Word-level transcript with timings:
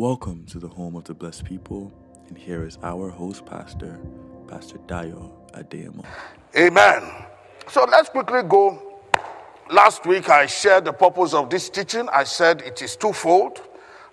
Welcome 0.00 0.46
to 0.46 0.58
the 0.58 0.66
home 0.66 0.96
of 0.96 1.04
the 1.04 1.12
blessed 1.12 1.44
people, 1.44 1.92
and 2.26 2.38
here 2.38 2.64
is 2.64 2.78
our 2.82 3.10
host 3.10 3.44
pastor, 3.44 4.00
Pastor 4.48 4.78
Dayo 4.86 5.30
Adeyemo. 5.52 6.06
Amen. 6.56 7.02
So 7.68 7.84
let's 7.84 8.08
quickly 8.08 8.40
go. 8.48 9.02
Last 9.70 10.06
week 10.06 10.30
I 10.30 10.46
shared 10.46 10.86
the 10.86 10.94
purpose 10.94 11.34
of 11.34 11.50
this 11.50 11.68
teaching. 11.68 12.08
I 12.14 12.24
said 12.24 12.62
it 12.62 12.80
is 12.80 12.96
twofold. 12.96 13.60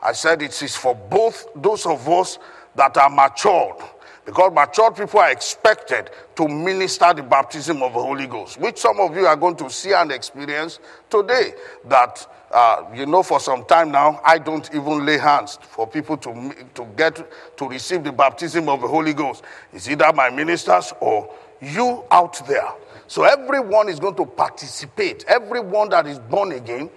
I 0.02 0.12
said 0.12 0.42
it 0.42 0.62
is 0.62 0.76
for 0.76 0.94
both 0.94 1.48
those 1.56 1.86
of 1.86 2.06
us 2.10 2.38
that 2.76 2.98
are 2.98 3.10
matured, 3.10 3.78
because 4.26 4.52
matured 4.54 4.98
people 4.98 5.22
are 5.22 5.32
expected 5.32 6.10
to 6.36 6.50
minister 6.50 7.14
the 7.14 7.24
baptism 7.24 7.82
of 7.82 7.94
the 7.94 8.02
Holy 8.02 8.28
Ghost, 8.28 8.60
which 8.60 8.78
some 8.78 9.00
of 9.00 9.16
you 9.16 9.26
are 9.26 9.38
going 9.38 9.56
to 9.56 9.70
see 9.70 9.94
and 9.94 10.12
experience 10.12 10.80
today. 11.10 11.54
That 11.86 12.28
uh, 12.52 12.86
you 12.94 13.06
know, 13.06 13.24
for 13.24 13.40
some 13.40 13.66
time 13.66 13.92
now, 13.92 14.22
I 14.24 14.38
don't 14.38 14.70
even 14.74 15.06
lay 15.06 15.18
hands 15.18 15.60
for 15.62 15.86
people 15.88 16.18
to, 16.18 16.54
to 16.76 16.86
get 16.96 17.58
to 17.58 17.68
receive 17.68 18.04
the 18.04 18.12
baptism 18.12 18.70
of 18.70 18.82
the 18.82 18.88
Holy 18.88 19.14
Ghost. 19.14 19.44
It's 19.74 19.90
either 19.90 20.12
my 20.14 20.30
ministers 20.30 20.94
or 21.00 21.34
you 21.62 22.04
out 22.10 22.46
there. 22.48 22.70
So 23.08 23.24
everyone 23.24 23.90
is 23.90 24.00
going 24.00 24.16
to 24.16 24.26
participate. 24.26 25.26
Everyone 25.28 25.90
that 25.90 26.08
is 26.08 26.20
born 26.20 26.52
again 26.54 26.90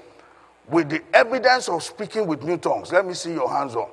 with 0.68 0.88
the 0.88 1.02
evidence 1.12 1.68
of 1.68 1.82
speaking 1.82 2.26
with 2.26 2.42
new 2.42 2.56
tongues. 2.56 2.92
Let 2.92 3.06
me 3.06 3.14
see 3.14 3.32
your 3.32 3.50
hands 3.50 3.74
on. 3.74 3.90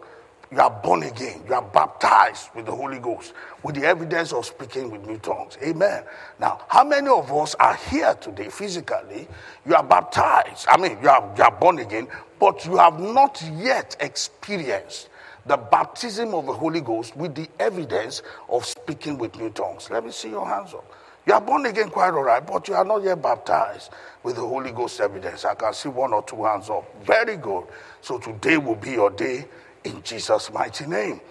You 0.51 0.61
are 0.61 0.69
born 0.69 1.03
again. 1.03 1.43
You 1.47 1.55
are 1.55 1.61
baptized 1.61 2.49
with 2.55 2.65
the 2.65 2.71
Holy 2.71 2.99
Ghost 2.99 3.33
with 3.63 3.75
the 3.75 3.85
evidence 3.85 4.31
of 4.31 4.45
speaking 4.45 4.89
with 4.89 5.05
new 5.05 5.17
tongues. 5.17 5.57
Amen. 5.61 6.03
Now, 6.39 6.61
how 6.69 6.83
many 6.85 7.09
of 7.09 7.31
us 7.33 7.53
are 7.55 7.75
here 7.75 8.13
today 8.15 8.49
physically? 8.49 9.27
You 9.65 9.75
are 9.75 9.83
baptized. 9.83 10.67
I 10.69 10.77
mean, 10.77 10.97
you 11.01 11.09
are, 11.09 11.33
you 11.35 11.43
are 11.43 11.51
born 11.51 11.79
again, 11.79 12.07
but 12.39 12.65
you 12.65 12.77
have 12.77 12.99
not 12.99 13.43
yet 13.57 13.97
experienced 13.99 15.09
the 15.45 15.57
baptism 15.57 16.33
of 16.33 16.45
the 16.45 16.53
Holy 16.53 16.81
Ghost 16.81 17.15
with 17.17 17.35
the 17.35 17.49
evidence 17.59 18.21
of 18.49 18.65
speaking 18.65 19.17
with 19.17 19.35
new 19.35 19.49
tongues. 19.49 19.89
Let 19.89 20.05
me 20.05 20.11
see 20.11 20.29
your 20.29 20.47
hands 20.47 20.73
up. 20.73 20.89
You 21.25 21.33
are 21.33 21.41
born 21.41 21.65
again 21.65 21.89
quite 21.89 22.13
all 22.13 22.23
right, 22.23 22.45
but 22.45 22.69
you 22.69 22.73
are 22.73 22.85
not 22.85 23.03
yet 23.03 23.21
baptized 23.21 23.91
with 24.23 24.35
the 24.35 24.41
Holy 24.41 24.71
Ghost 24.71 25.01
evidence. 25.01 25.43
I 25.43 25.55
can 25.55 25.73
see 25.73 25.89
one 25.89 26.13
or 26.13 26.23
two 26.23 26.45
hands 26.45 26.69
up. 26.69 26.85
Very 27.05 27.35
good. 27.35 27.65
So 28.01 28.17
today 28.17 28.57
will 28.57 28.75
be 28.77 28.91
your 28.91 29.09
day 29.09 29.45
in 29.83 30.01
Jesus' 30.03 30.51
mighty 30.51 30.85
name. 30.85 31.21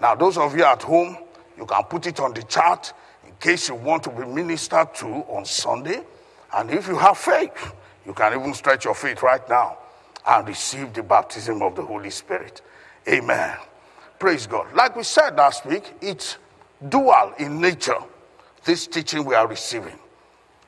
Now, 0.00 0.14
those 0.14 0.38
of 0.38 0.56
you 0.56 0.64
at 0.64 0.82
home, 0.82 1.18
you 1.56 1.66
can 1.66 1.82
put 1.84 2.06
it 2.06 2.20
on 2.20 2.32
the 2.32 2.42
chart 2.42 2.92
in 3.26 3.32
case 3.38 3.68
you 3.68 3.74
want 3.74 4.02
to 4.04 4.10
be 4.10 4.24
ministered 4.24 4.94
to 4.96 5.06
on 5.06 5.44
Sunday. 5.44 6.02
And 6.54 6.70
if 6.70 6.88
you 6.88 6.96
have 6.96 7.18
faith, 7.18 7.74
you 8.06 8.14
can 8.14 8.38
even 8.38 8.54
stretch 8.54 8.84
your 8.84 8.94
faith 8.94 9.22
right 9.22 9.46
now 9.48 9.78
and 10.26 10.46
receive 10.48 10.92
the 10.92 11.02
baptism 11.02 11.62
of 11.62 11.76
the 11.76 11.82
Holy 11.82 12.10
Spirit. 12.10 12.62
Amen. 13.08 13.56
Praise 14.18 14.46
God. 14.46 14.72
Like 14.74 14.96
we 14.96 15.02
said 15.02 15.36
last 15.36 15.64
week, 15.64 15.94
it's 16.00 16.36
dual 16.88 17.34
in 17.38 17.60
nature, 17.60 17.98
this 18.64 18.86
teaching 18.86 19.24
we 19.24 19.34
are 19.34 19.46
receiving. 19.46 19.98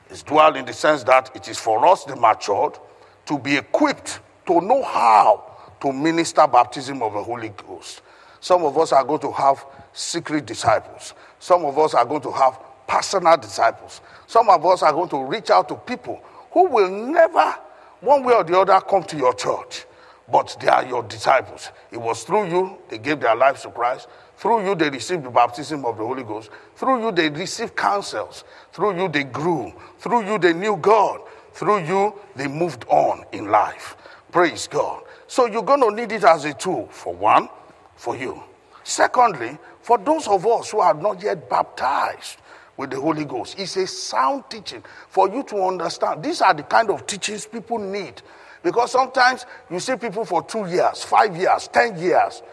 It's 0.09 0.23
dual 0.23 0.55
in 0.55 0.65
the 0.65 0.73
sense 0.73 1.03
that 1.03 1.31
it 1.35 1.47
is 1.47 1.57
for 1.57 1.85
us, 1.87 2.03
the 2.03 2.15
matured, 2.15 2.77
to 3.25 3.39
be 3.39 3.57
equipped 3.57 4.19
to 4.47 4.61
know 4.61 4.83
how 4.83 5.52
to 5.83 5.91
minister 5.91 6.47
baptism 6.47 7.03
of 7.03 7.13
the 7.13 7.21
Holy 7.21 7.49
Ghost. 7.49 8.01
Some 8.39 8.63
of 8.63 8.77
us 8.77 8.91
are 8.93 9.03
going 9.03 9.19
to 9.19 9.31
have 9.31 9.65
secret 9.91 10.45
disciples. 10.45 11.13
Some 11.39 11.65
of 11.65 11.77
us 11.77 11.93
are 11.93 12.05
going 12.05 12.21
to 12.21 12.31
have 12.31 12.57
personal 12.87 13.37
disciples. 13.37 14.01
Some 14.25 14.49
of 14.49 14.65
us 14.65 14.81
are 14.81 14.93
going 14.93 15.09
to 15.09 15.23
reach 15.23 15.49
out 15.49 15.67
to 15.69 15.75
people 15.75 16.23
who 16.51 16.69
will 16.69 16.89
never, 16.89 17.55
one 17.99 18.23
way 18.23 18.33
or 18.33 18.43
the 18.43 18.57
other, 18.57 18.79
come 18.81 19.03
to 19.03 19.17
your 19.17 19.33
church, 19.33 19.85
but 20.31 20.55
they 20.61 20.67
are 20.69 20.85
your 20.85 21.03
disciples. 21.03 21.69
It 21.91 21.97
was 21.97 22.23
through 22.23 22.47
you 22.47 22.77
they 22.89 22.97
gave 22.97 23.19
their 23.19 23.35
lives 23.35 23.63
to 23.63 23.69
Christ. 23.69 24.07
Through 24.37 24.65
you 24.65 24.75
they 24.75 24.89
received 24.89 25.23
the 25.23 25.29
baptism 25.29 25.83
of 25.85 25.97
the 25.97 26.05
Holy 26.05 26.23
Ghost. 26.23 26.49
Through 26.75 27.03
you 27.03 27.11
they 27.11 27.29
received 27.29 27.75
counsels. 27.75 28.45
Through 28.71 29.01
you 29.01 29.09
they 29.09 29.25
grew. 29.25 29.73
Through 29.99 30.31
you 30.31 30.37
they 30.37 30.53
knew 30.53 30.77
God. 30.77 31.21
Through 31.53 31.85
you 31.85 32.13
they 32.35 32.47
moved 32.47 32.85
on 32.87 33.25
in 33.33 33.51
life. 33.51 33.97
Praise 34.31 34.67
God. 34.67 35.02
So 35.33 35.47
you're 35.47 35.63
going 35.63 35.81
to 35.81 35.89
need 35.89 36.11
it 36.11 36.23
as 36.25 36.45
a 36.45 36.53
tool, 36.53 36.87
for 36.91 37.11
one, 37.11 37.49
for 37.95 38.15
you. 38.15 38.43
Secondly, 38.83 39.57
for 39.81 39.97
those 39.97 40.27
of 40.27 40.45
us 40.45 40.69
who 40.69 40.79
are 40.79 40.93
not 40.93 41.23
yet 41.23 41.49
baptized 41.49 42.37
with 42.77 42.91
the 42.91 43.01
Holy 43.01 43.25
Ghost, 43.25 43.57
it's 43.57 43.75
a 43.77 43.87
sound 43.87 44.43
teaching 44.47 44.83
for 45.09 45.27
you 45.27 45.41
to 45.41 45.55
understand. 45.65 46.21
These 46.21 46.43
are 46.43 46.53
the 46.53 46.61
kind 46.61 46.91
of 46.91 47.07
teachings 47.07 47.47
people 47.47 47.79
need. 47.79 48.21
Because 48.61 48.91
sometimes 48.91 49.47
you 49.71 49.79
see 49.79 49.95
people 49.95 50.23
for 50.23 50.43
two 50.43 50.67
years, 50.67 51.03
five 51.03 51.35
years, 51.35 51.67
ten 51.67 51.97
years, 51.97 52.43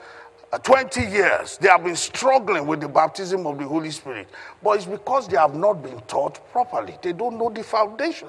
20 0.58 1.02
years, 1.02 1.58
they 1.58 1.68
have 1.68 1.84
been 1.84 1.94
struggling 1.94 2.66
with 2.66 2.80
the 2.80 2.88
baptism 2.88 3.46
of 3.46 3.56
the 3.56 3.64
Holy 3.64 3.90
Spirit. 3.90 4.28
But 4.62 4.78
it's 4.78 4.84
because 4.84 5.28
they 5.28 5.36
have 5.36 5.54
not 5.54 5.80
been 5.80 6.00
taught 6.02 6.40
properly. 6.50 6.98
They 7.02 7.12
don't 7.12 7.38
know 7.38 7.50
the 7.50 7.62
foundation. 7.62 8.28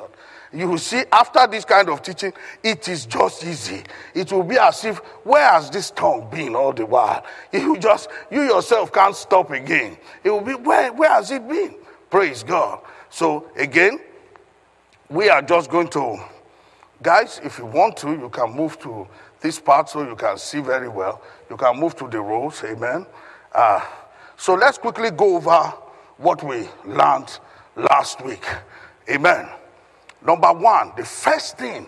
You 0.53 0.67
will 0.67 0.77
see, 0.77 1.03
after 1.11 1.47
this 1.47 1.65
kind 1.65 1.89
of 1.89 2.03
teaching, 2.03 2.31
it 2.63 2.87
is 2.87 3.07
just 3.07 3.43
easy. 3.43 3.81
It 4.13 4.31
will 4.31 4.43
be 4.43 4.57
as 4.59 4.85
if, 4.85 4.99
where 5.23 5.49
has 5.49 5.71
this 5.71 5.89
tongue 5.89 6.29
been 6.29 6.55
all 6.55 6.73
the 6.73 6.85
while? 6.85 7.25
You 7.53 7.77
just, 7.79 8.09
you 8.29 8.43
yourself 8.43 8.91
can't 8.93 9.15
stop 9.15 9.49
again. 9.49 9.97
It 10.23 10.29
will 10.29 10.41
be, 10.41 10.53
where, 10.53 10.93
where 10.93 11.09
has 11.09 11.31
it 11.31 11.47
been? 11.47 11.75
Praise 12.11 12.43
God. 12.43 12.81
So, 13.09 13.49
again, 13.55 13.99
we 15.09 15.29
are 15.29 15.41
just 15.41 15.71
going 15.71 15.87
to, 15.89 16.17
guys, 17.01 17.41
if 17.43 17.57
you 17.57 17.65
want 17.65 17.97
to, 17.97 18.11
you 18.11 18.29
can 18.29 18.51
move 18.51 18.77
to 18.79 19.07
this 19.41 19.59
part 19.59 19.89
so 19.89 20.07
you 20.07 20.15
can 20.15 20.37
see 20.37 20.59
very 20.59 20.87
well. 20.87 21.21
You 21.49 21.57
can 21.57 21.79
move 21.79 21.95
to 21.97 22.07
the 22.07 22.21
rows, 22.21 22.63
amen. 22.63 23.05
Uh, 23.53 23.81
so 24.37 24.53
let's 24.53 24.77
quickly 24.77 25.11
go 25.11 25.35
over 25.35 25.73
what 26.17 26.43
we 26.43 26.67
learned 26.85 27.39
last 27.75 28.23
week, 28.23 28.45
amen. 29.09 29.49
Number 30.25 30.53
one, 30.53 30.93
the 30.95 31.03
first 31.03 31.57
thing 31.57 31.87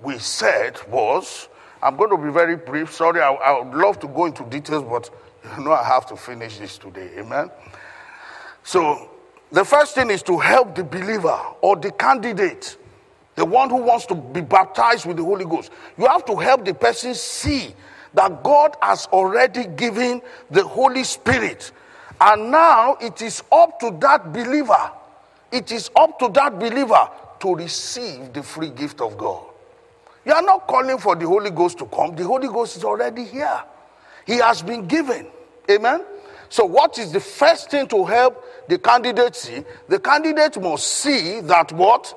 we 0.00 0.18
said 0.18 0.78
was, 0.88 1.48
I'm 1.82 1.96
going 1.96 2.10
to 2.10 2.16
be 2.16 2.30
very 2.30 2.56
brief. 2.56 2.92
Sorry, 2.94 3.20
I, 3.20 3.32
I 3.32 3.62
would 3.62 3.76
love 3.76 3.98
to 4.00 4.08
go 4.08 4.24
into 4.24 4.44
details, 4.44 4.84
but 4.84 5.10
you 5.58 5.64
know 5.64 5.72
I 5.72 5.84
have 5.84 6.06
to 6.06 6.16
finish 6.16 6.58
this 6.58 6.78
today, 6.78 7.10
amen. 7.18 7.50
So 8.62 9.10
the 9.52 9.64
first 9.64 9.94
thing 9.94 10.10
is 10.10 10.22
to 10.24 10.38
help 10.38 10.74
the 10.74 10.84
believer 10.84 11.38
or 11.60 11.76
the 11.76 11.92
candidate 11.92 12.78
the 13.36 13.44
one 13.44 13.70
who 13.70 13.78
wants 13.78 14.06
to 14.06 14.14
be 14.14 14.40
baptized 14.40 15.06
with 15.06 15.16
the 15.16 15.24
Holy 15.24 15.44
Ghost. 15.44 15.70
You 15.98 16.06
have 16.06 16.24
to 16.26 16.36
help 16.36 16.64
the 16.64 16.74
person 16.74 17.14
see 17.14 17.74
that 18.14 18.42
God 18.42 18.76
has 18.80 19.06
already 19.06 19.66
given 19.66 20.22
the 20.50 20.62
Holy 20.64 21.04
Spirit. 21.04 21.72
And 22.20 22.50
now 22.50 22.96
it 23.00 23.20
is 23.22 23.42
up 23.50 23.80
to 23.80 23.96
that 24.00 24.32
believer, 24.32 24.90
it 25.50 25.72
is 25.72 25.90
up 25.96 26.18
to 26.20 26.28
that 26.30 26.58
believer 26.58 27.08
to 27.40 27.54
receive 27.54 28.32
the 28.32 28.42
free 28.42 28.70
gift 28.70 29.00
of 29.00 29.18
God. 29.18 29.44
You 30.24 30.32
are 30.32 30.42
not 30.42 30.66
calling 30.66 30.98
for 30.98 31.16
the 31.16 31.26
Holy 31.26 31.50
Ghost 31.50 31.78
to 31.78 31.86
come, 31.86 32.14
the 32.16 32.24
Holy 32.24 32.48
Ghost 32.48 32.76
is 32.76 32.84
already 32.84 33.24
here. 33.24 33.62
He 34.26 34.36
has 34.38 34.62
been 34.62 34.86
given. 34.86 35.26
Amen. 35.70 36.02
So, 36.48 36.64
what 36.64 36.98
is 36.98 37.12
the 37.12 37.20
first 37.20 37.70
thing 37.70 37.88
to 37.88 38.04
help 38.04 38.42
the 38.68 38.78
candidate 38.78 39.34
see? 39.34 39.64
The 39.88 39.98
candidate 39.98 40.60
must 40.62 40.86
see 40.86 41.40
that 41.42 41.72
what? 41.72 42.14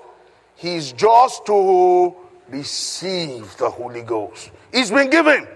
He's 0.57 0.91
just 0.91 1.45
to 1.45 2.15
receive 2.49 3.55
the 3.57 3.69
Holy 3.69 4.01
Ghost. 4.01 4.51
He's 4.73 4.89
been 4.89 5.09
given. 5.09 5.47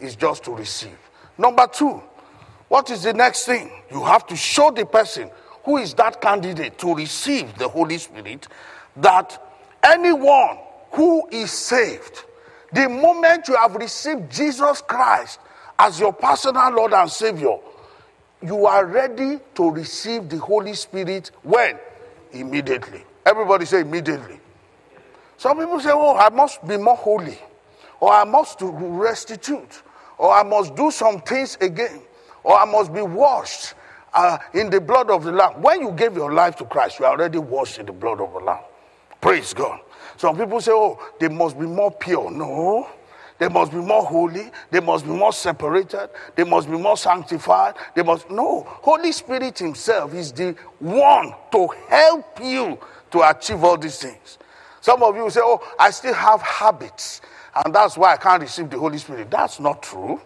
He's 0.00 0.16
just 0.16 0.44
to 0.44 0.54
receive. 0.54 0.96
Number 1.36 1.66
two, 1.66 2.02
what 2.68 2.90
is 2.90 3.02
the 3.02 3.12
next 3.12 3.44
thing? 3.44 3.70
You 3.90 4.02
have 4.04 4.26
to 4.28 4.36
show 4.36 4.70
the 4.70 4.86
person 4.86 5.30
who 5.64 5.76
is 5.76 5.92
that 5.94 6.20
candidate 6.22 6.78
to 6.78 6.94
receive 6.94 7.56
the 7.58 7.68
Holy 7.68 7.98
Spirit 7.98 8.48
that 8.96 9.42
anyone 9.82 10.58
who 10.92 11.28
is 11.28 11.50
saved, 11.50 12.24
the 12.72 12.88
moment 12.88 13.48
you 13.48 13.56
have 13.56 13.74
received 13.74 14.30
Jesus 14.30 14.80
Christ 14.80 15.38
as 15.78 16.00
your 16.00 16.14
personal 16.14 16.70
Lord 16.72 16.94
and 16.94 17.10
Savior, 17.10 17.58
you 18.42 18.64
are 18.64 18.86
ready 18.86 19.38
to 19.54 19.70
receive 19.70 20.30
the 20.30 20.38
Holy 20.38 20.72
Spirit 20.72 21.30
when? 21.42 21.78
Immediately. 22.32 23.04
Everybody 23.26 23.66
say 23.66 23.80
immediately. 23.80 24.40
Some 25.38 25.58
people 25.58 25.80
say, 25.80 25.90
oh, 25.92 26.16
I 26.16 26.30
must 26.30 26.66
be 26.66 26.76
more 26.76 26.96
holy, 26.96 27.38
or 28.00 28.12
I 28.12 28.24
must 28.24 28.58
restitute, 28.60 29.82
or 30.18 30.32
I 30.32 30.42
must 30.42 30.74
do 30.74 30.90
some 30.90 31.20
things 31.20 31.58
again, 31.60 32.00
or 32.42 32.58
I 32.58 32.64
must 32.64 32.92
be 32.92 33.02
washed 33.02 33.74
uh, 34.14 34.38
in 34.54 34.70
the 34.70 34.80
blood 34.80 35.10
of 35.10 35.24
the 35.24 35.32
Lamb. 35.32 35.60
When 35.60 35.80
you 35.82 35.92
gave 35.92 36.16
your 36.16 36.32
life 36.32 36.56
to 36.56 36.64
Christ, 36.64 36.98
you 36.98 37.04
are 37.04 37.12
already 37.12 37.38
washed 37.38 37.78
in 37.78 37.86
the 37.86 37.92
blood 37.92 38.20
of 38.20 38.32
the 38.32 38.38
Lamb. 38.38 38.64
Praise 39.20 39.52
God. 39.52 39.80
Some 40.16 40.36
people 40.38 40.60
say, 40.60 40.72
oh, 40.72 40.98
they 41.20 41.28
must 41.28 41.58
be 41.58 41.66
more 41.66 41.90
pure. 41.90 42.30
No. 42.30 42.88
They 43.38 43.48
must 43.48 43.70
be 43.72 43.78
more 43.78 44.02
holy. 44.02 44.50
They 44.70 44.80
must 44.80 45.04
be 45.04 45.10
more 45.10 45.32
separated. 45.32 46.08
They 46.34 46.44
must 46.44 46.70
be 46.70 46.78
more 46.78 46.96
sanctified. 46.96 47.74
They 47.94 48.02
must. 48.02 48.30
No. 48.30 48.64
Holy 48.66 49.12
Spirit 49.12 49.58
Himself 49.58 50.14
is 50.14 50.32
the 50.32 50.56
one 50.78 51.34
to 51.52 51.68
help 51.88 52.40
you 52.42 52.78
to 53.10 53.28
achieve 53.28 53.62
all 53.62 53.76
these 53.76 53.98
things. 53.98 54.38
Some 54.86 55.02
of 55.02 55.16
you 55.16 55.28
say, 55.30 55.40
Oh, 55.42 55.60
I 55.80 55.90
still 55.90 56.14
have 56.14 56.40
habits, 56.42 57.20
and 57.64 57.74
that's 57.74 57.98
why 57.98 58.12
I 58.12 58.16
can't 58.18 58.40
receive 58.40 58.70
the 58.70 58.78
Holy 58.78 58.98
Spirit. 58.98 59.28
That's 59.32 59.58
not 59.58 59.82
true. 59.82 60.20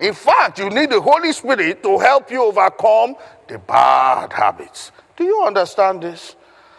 In 0.00 0.14
fact, 0.14 0.58
you 0.58 0.70
need 0.70 0.88
the 0.88 1.02
Holy 1.02 1.34
Spirit 1.34 1.82
to 1.82 1.98
help 1.98 2.30
you 2.30 2.42
overcome 2.42 3.14
the 3.46 3.58
bad 3.58 4.32
habits. 4.32 4.90
Do 5.18 5.24
you 5.24 5.42
understand 5.44 6.02
this? 6.02 6.34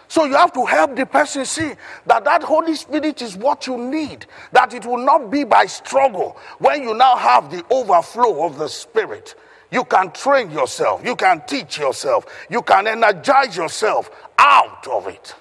So 0.07 0.25
you 0.25 0.33
have 0.33 0.51
to 0.53 0.65
help 0.65 0.95
the 0.95 1.05
person 1.05 1.45
see 1.45 1.73
that 2.07 2.23
that 2.23 2.41
Holy 2.41 2.73
Spirit 2.73 3.21
is 3.21 3.37
what 3.37 3.67
you 3.67 3.77
need, 3.77 4.25
that 4.51 4.73
it 4.73 4.83
will 4.87 5.05
not 5.05 5.29
be 5.29 5.43
by 5.43 5.67
struggle. 5.67 6.39
When 6.57 6.81
you 6.81 6.95
now 6.95 7.17
have 7.17 7.51
the 7.51 7.63
overflow 7.69 8.47
of 8.47 8.57
the 8.57 8.67
Spirit, 8.67 9.35
you 9.69 9.83
can 9.83 10.09
train 10.11 10.49
yourself, 10.49 11.05
you 11.05 11.15
can 11.15 11.43
teach 11.45 11.77
yourself, 11.77 12.25
you 12.49 12.63
can 12.63 12.87
energize 12.87 13.55
yourself 13.55 14.09
out 14.39 14.87
of 14.87 15.05
it. 15.07 15.35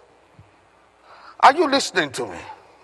Are 1.40 1.54
you 1.54 1.68
listening 1.68 2.10
to 2.12 2.26
me? 2.26 2.38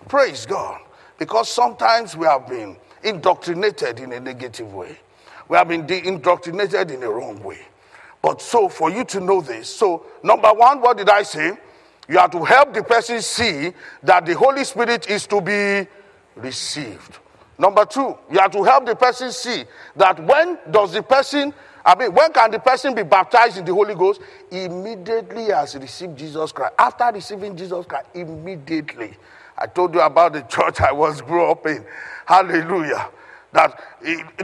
Praise 0.07 0.45
God. 0.45 0.81
Because 1.19 1.49
sometimes 1.49 2.15
we 2.15 2.25
have 2.25 2.47
been 2.47 2.77
indoctrinated 3.03 3.99
in 3.99 4.11
a 4.13 4.19
negative 4.19 4.73
way, 4.73 4.97
we 5.47 5.57
have 5.57 5.67
been 5.67 5.85
de- 5.85 6.05
indoctrinated 6.07 6.91
in 6.91 7.03
a 7.03 7.09
wrong 7.09 7.41
way. 7.43 7.59
But 8.21 8.41
so, 8.41 8.67
for 8.67 8.89
you 8.89 9.03
to 9.05 9.19
know 9.19 9.41
this, 9.41 9.69
so 9.69 10.05
number 10.23 10.49
one, 10.49 10.81
what 10.81 10.97
did 10.97 11.09
I 11.09 11.23
say? 11.23 11.57
You 12.09 12.17
have 12.17 12.31
to 12.31 12.43
help 12.43 12.73
the 12.73 12.83
person 12.83 13.21
see 13.21 13.73
that 14.03 14.25
the 14.25 14.33
Holy 14.33 14.63
Spirit 14.63 15.09
is 15.09 15.27
to 15.27 15.41
be 15.41 15.87
received. 16.35 17.19
Number 17.57 17.85
two, 17.85 18.17
you 18.31 18.39
have 18.39 18.51
to 18.51 18.63
help 18.63 18.85
the 18.85 18.95
person 18.95 19.31
see 19.31 19.65
that 19.95 20.23
when 20.23 20.57
does 20.71 20.93
the 20.93 21.03
person, 21.03 21.53
I 21.87 21.95
mean, 21.95 22.13
when 22.13 22.33
can 22.33 22.51
the 22.51 22.59
person 22.59 22.93
be 22.93 23.03
baptized 23.03 23.57
in 23.57 23.63
the 23.63 23.73
Holy 23.73 23.95
Ghost? 23.95 24.19
Immediately 24.51 25.53
as 25.53 25.73
received 25.77 26.17
Jesus 26.17 26.51
Christ. 26.51 26.73
After 26.77 27.09
receiving 27.13 27.55
Jesus 27.55 27.85
Christ, 27.85 28.07
immediately. 28.13 29.15
I 29.57 29.67
told 29.67 29.93
you 29.93 30.01
about 30.01 30.33
the 30.33 30.41
church 30.49 30.81
I 30.81 30.91
was 30.91 31.21
grew 31.21 31.49
up 31.49 31.65
in. 31.65 31.85
Hallelujah. 32.25 33.09
That 33.53 33.81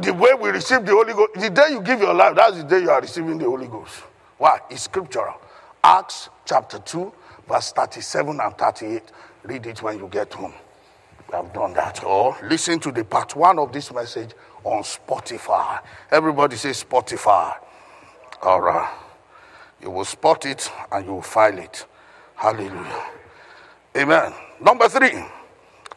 the 0.02 0.14
way 0.14 0.30
we 0.40 0.52
receive 0.52 0.86
the 0.86 0.94
Holy 0.94 1.12
Ghost, 1.12 1.34
the 1.36 1.50
day 1.50 1.68
you 1.72 1.82
give 1.82 2.00
your 2.00 2.14
life, 2.14 2.34
that's 2.34 2.58
the 2.60 2.64
day 2.64 2.80
you 2.80 2.90
are 2.90 3.02
receiving 3.02 3.38
the 3.38 3.46
Holy 3.46 3.68
Ghost. 3.68 4.04
Why? 4.38 4.60
It's 4.70 4.84
scriptural. 4.84 5.36
Acts 5.84 6.30
chapter 6.46 6.80
2, 6.80 7.12
verse 7.50 7.74
37 7.74 8.40
and 8.42 8.58
38. 8.58 9.04
Read 9.44 9.66
it 9.66 9.84
when 9.84 10.00
you 10.00 10.08
get 10.08 10.34
home. 10.34 10.54
We 11.30 11.36
have 11.36 11.52
done 11.52 11.74
that. 11.74 12.06
Or 12.06 12.38
listen 12.50 12.80
to 12.80 12.92
the 12.94 13.04
part 13.04 13.36
one 13.36 13.60
of 13.60 13.74
this 13.74 13.92
message 13.92 14.32
on 14.64 14.84
Spotify. 14.84 15.82
Everybody 16.12 16.56
say 16.56 16.70
Spotify. 16.70 17.56
All 18.42 18.62
right. 18.62 18.94
You 19.82 19.92
will 19.92 20.06
spot 20.06 20.46
it 20.46 20.72
and 20.92 21.06
you 21.06 21.14
will 21.14 21.22
file 21.22 21.58
it. 21.58 21.86
Hallelujah. 22.36 23.06
Amen. 23.98 24.34
Number 24.62 24.88
three, 24.90 25.24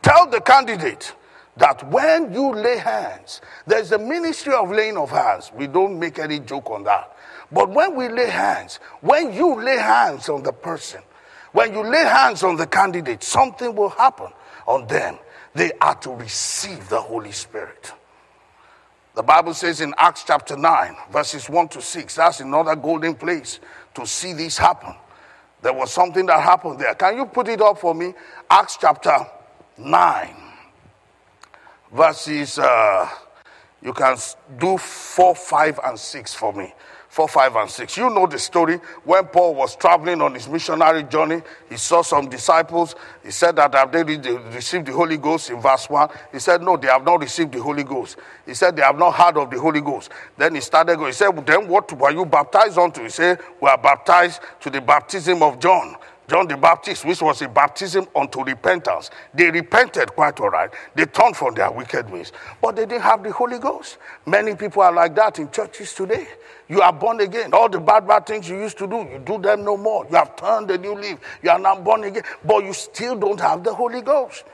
tell 0.02 0.28
the 0.28 0.40
candidate 0.40 1.14
that 1.56 1.88
when 1.90 2.32
you 2.32 2.52
lay 2.54 2.78
hands, 2.78 3.40
there's 3.66 3.92
a 3.92 3.98
ministry 3.98 4.52
of 4.54 4.70
laying 4.70 4.96
of 4.96 5.10
hands. 5.10 5.50
We 5.54 5.66
don't 5.66 5.98
make 5.98 6.18
any 6.18 6.40
joke 6.40 6.70
on 6.70 6.84
that. 6.84 7.16
But 7.50 7.70
when 7.70 7.94
we 7.96 8.08
lay 8.08 8.28
hands, 8.28 8.80
when 9.00 9.32
you 9.32 9.62
lay 9.62 9.76
hands 9.78 10.28
on 10.28 10.42
the 10.42 10.52
person, 10.52 11.00
when 11.52 11.72
you 11.72 11.82
lay 11.82 12.04
hands 12.04 12.42
on 12.42 12.56
the 12.56 12.66
candidate, 12.66 13.22
something 13.22 13.74
will 13.74 13.88
happen 13.90 14.28
on 14.66 14.86
them. 14.88 15.18
They 15.54 15.72
are 15.80 15.94
to 16.00 16.10
receive 16.10 16.88
the 16.90 17.00
Holy 17.00 17.32
Spirit. 17.32 17.92
The 19.16 19.22
Bible 19.22 19.54
says 19.54 19.80
in 19.80 19.94
Acts 19.96 20.24
chapter 20.26 20.58
9, 20.58 20.94
verses 21.10 21.48
1 21.48 21.68
to 21.68 21.80
6, 21.80 22.14
that's 22.16 22.40
another 22.40 22.76
golden 22.76 23.14
place 23.14 23.60
to 23.94 24.06
see 24.06 24.34
this 24.34 24.58
happen. 24.58 24.94
There 25.62 25.72
was 25.72 25.90
something 25.90 26.26
that 26.26 26.42
happened 26.42 26.78
there. 26.78 26.94
Can 26.94 27.16
you 27.16 27.24
put 27.24 27.48
it 27.48 27.62
up 27.62 27.78
for 27.78 27.94
me? 27.94 28.12
Acts 28.50 28.76
chapter 28.78 29.26
9, 29.78 30.36
verses, 31.94 32.58
uh, 32.58 33.08
you 33.80 33.94
can 33.94 34.18
do 34.58 34.76
4, 34.76 35.34
5, 35.34 35.80
and 35.82 35.98
6 35.98 36.34
for 36.34 36.52
me. 36.52 36.74
4, 37.16 37.28
5, 37.28 37.56
and 37.56 37.70
6. 37.70 37.96
You 37.96 38.10
know 38.10 38.26
the 38.26 38.38
story. 38.38 38.78
When 39.04 39.24
Paul 39.28 39.54
was 39.54 39.74
traveling 39.74 40.20
on 40.20 40.34
his 40.34 40.46
missionary 40.50 41.02
journey, 41.04 41.40
he 41.66 41.78
saw 41.78 42.02
some 42.02 42.28
disciples. 42.28 42.94
He 43.24 43.30
said 43.30 43.56
that 43.56 43.74
have 43.74 43.90
they 43.90 44.02
received 44.02 44.84
the 44.84 44.92
Holy 44.92 45.16
Ghost 45.16 45.48
in 45.48 45.58
verse 45.58 45.88
1? 45.88 46.10
He 46.30 46.38
said, 46.40 46.60
No, 46.60 46.76
they 46.76 46.88
have 46.88 47.06
not 47.06 47.22
received 47.22 47.52
the 47.52 47.62
Holy 47.62 47.84
Ghost. 47.84 48.18
He 48.44 48.52
said, 48.52 48.76
They 48.76 48.82
have 48.82 48.98
not 48.98 49.14
heard 49.14 49.38
of 49.38 49.48
the 49.50 49.58
Holy 49.58 49.80
Ghost. 49.80 50.10
Then 50.36 50.56
he 50.56 50.60
started 50.60 50.96
going. 50.96 51.06
He 51.06 51.14
said, 51.14 51.30
Then 51.46 51.66
what 51.68 51.90
were 51.90 52.10
you 52.10 52.26
baptized 52.26 52.76
unto? 52.76 53.04
He 53.04 53.08
said, 53.08 53.40
We 53.62 53.68
are 53.70 53.78
baptized 53.78 54.42
to 54.60 54.68
the 54.68 54.82
baptism 54.82 55.42
of 55.42 55.58
John. 55.58 55.96
John 56.28 56.48
the 56.48 56.56
Baptist, 56.56 57.04
which 57.04 57.22
was 57.22 57.40
a 57.42 57.48
baptism 57.48 58.06
unto 58.14 58.42
repentance. 58.42 59.10
They 59.32 59.50
repented 59.50 60.10
quite 60.14 60.40
all 60.40 60.50
right. 60.50 60.70
They 60.94 61.06
turned 61.06 61.36
from 61.36 61.54
their 61.54 61.70
wicked 61.70 62.10
ways, 62.10 62.32
but 62.60 62.76
they 62.76 62.86
didn't 62.86 63.02
have 63.02 63.22
the 63.22 63.32
Holy 63.32 63.58
Ghost. 63.58 63.98
Many 64.26 64.54
people 64.56 64.82
are 64.82 64.92
like 64.92 65.14
that 65.14 65.38
in 65.38 65.50
churches 65.50 65.92
today. 65.94 66.26
You 66.68 66.80
are 66.80 66.92
born 66.92 67.20
again. 67.20 67.54
All 67.54 67.68
the 67.68 67.78
bad, 67.78 68.08
bad 68.08 68.26
things 68.26 68.48
you 68.48 68.58
used 68.58 68.78
to 68.78 68.86
do, 68.88 68.96
you 68.96 69.20
do 69.24 69.38
them 69.38 69.64
no 69.64 69.76
more. 69.76 70.04
You 70.10 70.16
have 70.16 70.34
turned 70.36 70.70
a 70.70 70.78
new 70.78 70.94
leaf. 70.94 71.18
You 71.42 71.50
are 71.50 71.58
now 71.58 71.76
born 71.80 72.04
again, 72.04 72.24
but 72.44 72.64
you 72.64 72.72
still 72.72 73.16
don't 73.16 73.40
have 73.40 73.62
the 73.62 73.72
Holy 73.72 74.02
Ghost. 74.02 74.44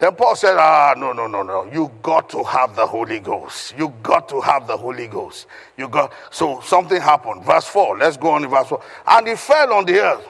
Then 0.00 0.16
Paul 0.16 0.34
said, 0.34 0.56
Ah, 0.58 0.94
no, 0.98 1.12
no, 1.12 1.28
no, 1.28 1.44
no. 1.44 1.70
You 1.72 1.92
got 2.02 2.28
to 2.30 2.42
have 2.42 2.74
the 2.74 2.84
Holy 2.84 3.20
Ghost. 3.20 3.74
You 3.78 3.94
got 4.02 4.28
to 4.30 4.40
have 4.40 4.66
the 4.66 4.76
Holy 4.76 5.06
Ghost. 5.06 5.46
You 5.78 5.86
got 5.86 6.12
so 6.32 6.60
something 6.64 7.00
happened. 7.00 7.44
Verse 7.44 7.66
4. 7.68 7.98
Let's 7.98 8.16
go 8.16 8.30
on 8.30 8.42
in 8.42 8.50
verse 8.50 8.66
4. 8.66 8.82
And 9.06 9.28
he 9.28 9.36
fell 9.36 9.72
on 9.74 9.84
the 9.86 10.00
earth. 10.00 10.26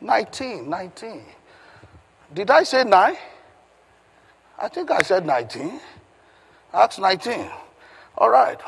19, 0.00 0.68
19. 0.68 1.22
Did 2.34 2.50
I 2.50 2.62
say 2.64 2.84
9? 2.84 3.16
I 4.58 4.68
think 4.68 4.90
I 4.90 5.02
said 5.02 5.24
19. 5.26 5.80
Acts 6.72 6.98
19. 6.98 7.50
All 8.18 8.30
right. 8.30 8.58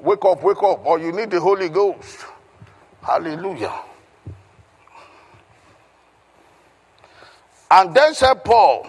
Wake 0.00 0.24
up, 0.24 0.42
wake 0.42 0.62
up, 0.62 0.84
or 0.86 0.98
you 0.98 1.12
need 1.12 1.30
the 1.30 1.40
Holy 1.40 1.68
Ghost. 1.68 2.24
Hallelujah. 3.02 3.74
And 7.70 7.94
then 7.94 8.14
said 8.14 8.44
Paul, 8.44 8.86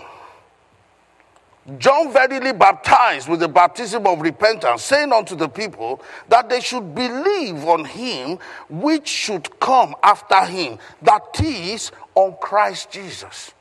John 1.78 2.12
verily 2.12 2.54
baptized 2.54 3.28
with 3.28 3.42
the 3.42 3.48
baptism 3.48 4.08
of 4.08 4.22
repentance, 4.22 4.84
saying 4.84 5.12
unto 5.12 5.36
the 5.36 5.50
people 5.50 6.02
that 6.30 6.50
they 6.50 6.62
should 6.62 6.96
believe 6.96 7.64
on 7.66 7.86
him 7.86 8.40
which 8.70 9.08
should 9.08 9.60
come 9.60 9.96
after 10.02 10.44
him, 10.46 10.80
that 11.02 11.40
is, 11.42 11.92
on 12.16 12.36
Christ 12.42 12.92
Jesus. 12.92 13.54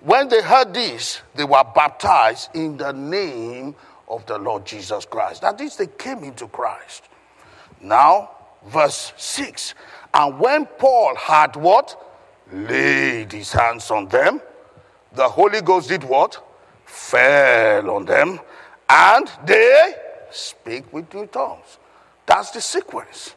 When 0.00 0.28
they 0.28 0.42
heard 0.42 0.74
this, 0.74 1.22
they 1.34 1.44
were 1.44 1.64
baptized 1.74 2.50
in 2.54 2.76
the 2.76 2.92
name 2.92 3.74
of 4.08 4.26
the 4.26 4.38
Lord 4.38 4.66
Jesus 4.66 5.04
Christ. 5.04 5.40
That 5.42 5.60
is, 5.60 5.76
they 5.76 5.86
came 5.86 6.24
into 6.24 6.46
Christ. 6.48 7.04
Now, 7.80 8.30
verse 8.66 9.12
6 9.16 9.74
And 10.12 10.38
when 10.38 10.66
Paul 10.66 11.14
had 11.16 11.56
what? 11.56 12.00
Laid 12.52 13.32
his 13.32 13.52
hands 13.52 13.90
on 13.90 14.08
them 14.08 14.40
the 15.14 15.28
Holy 15.28 15.60
Ghost 15.60 15.88
did 15.88 16.04
what? 16.04 16.42
Fell 16.84 17.90
on 17.90 18.04
them, 18.04 18.40
and 18.88 19.30
they 19.44 19.94
speak 20.30 20.92
with 20.92 21.12
new 21.14 21.26
tongues. 21.26 21.78
That's 22.26 22.50
the 22.50 22.60
sequence. 22.60 23.34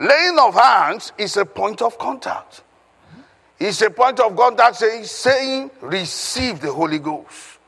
Laying 0.00 0.38
of 0.38 0.54
hands 0.54 1.12
is 1.16 1.36
a 1.36 1.44
point 1.44 1.80
of 1.82 1.98
contact. 1.98 2.62
It's 3.58 3.80
a 3.82 3.90
point 3.90 4.20
of 4.20 4.36
contact 4.36 4.76
saying, 4.76 5.04
saying, 5.04 5.70
receive 5.80 6.60
the 6.60 6.72
Holy 6.72 6.98
Ghost. 6.98 7.58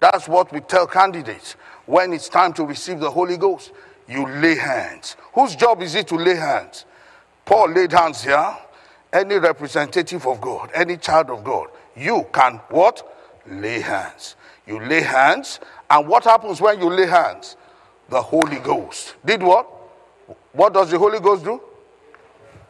That's 0.00 0.26
what 0.26 0.52
we 0.52 0.60
tell 0.60 0.86
candidates. 0.86 1.52
When 1.86 2.12
it's 2.12 2.28
time 2.28 2.52
to 2.54 2.64
receive 2.64 3.00
the 3.00 3.10
Holy 3.10 3.36
Ghost, 3.36 3.72
you 4.08 4.26
lay 4.26 4.56
hands. 4.56 5.16
Whose 5.34 5.54
job 5.54 5.82
is 5.82 5.94
it 5.94 6.08
to 6.08 6.16
lay 6.16 6.36
hands? 6.36 6.86
Paul 7.44 7.70
laid 7.70 7.92
hands 7.92 8.24
here. 8.24 8.56
Any 9.12 9.36
representative 9.36 10.26
of 10.26 10.40
God, 10.40 10.70
any 10.74 10.96
child 10.96 11.30
of 11.30 11.44
God, 11.44 11.68
you 11.96 12.26
can 12.32 12.54
what? 12.68 13.02
Lay 13.46 13.80
hands. 13.80 14.36
You 14.66 14.80
lay 14.80 15.02
hands, 15.02 15.60
and 15.90 16.08
what 16.08 16.24
happens 16.24 16.60
when 16.60 16.80
you 16.80 16.88
lay 16.88 17.06
hands? 17.06 17.56
The 18.08 18.20
Holy 18.20 18.58
Ghost 18.58 19.14
did 19.24 19.42
what? 19.42 19.66
What 20.52 20.72
does 20.72 20.90
the 20.90 20.98
Holy 20.98 21.20
Ghost 21.20 21.44
do? 21.44 21.60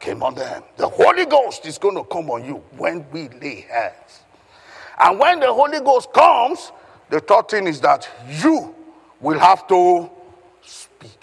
Came 0.01 0.23
on 0.23 0.35
them. 0.35 0.63
The 0.77 0.89
Holy 0.89 1.27
Ghost 1.27 1.65
is 1.67 1.79
going 1.79 1.95
to 1.97 2.05
come 2.05 2.31
on 2.31 2.45
you 2.45 2.57
when 2.77 3.07
we 3.13 3.29
lay 3.29 3.67
hands. 3.71 4.23
And 4.99 5.19
when 5.19 5.41
the 5.41 5.53
Holy 5.53 5.81
Ghost 5.81 6.13
comes, 6.13 6.73
the 7.11 7.21
third 7.21 7.49
thing 7.49 7.67
is 7.67 7.81
that 7.81 8.09
you 8.43 8.75
will 9.21 9.39
have 9.39 9.67
to 9.69 10.11
speak. 10.63 11.21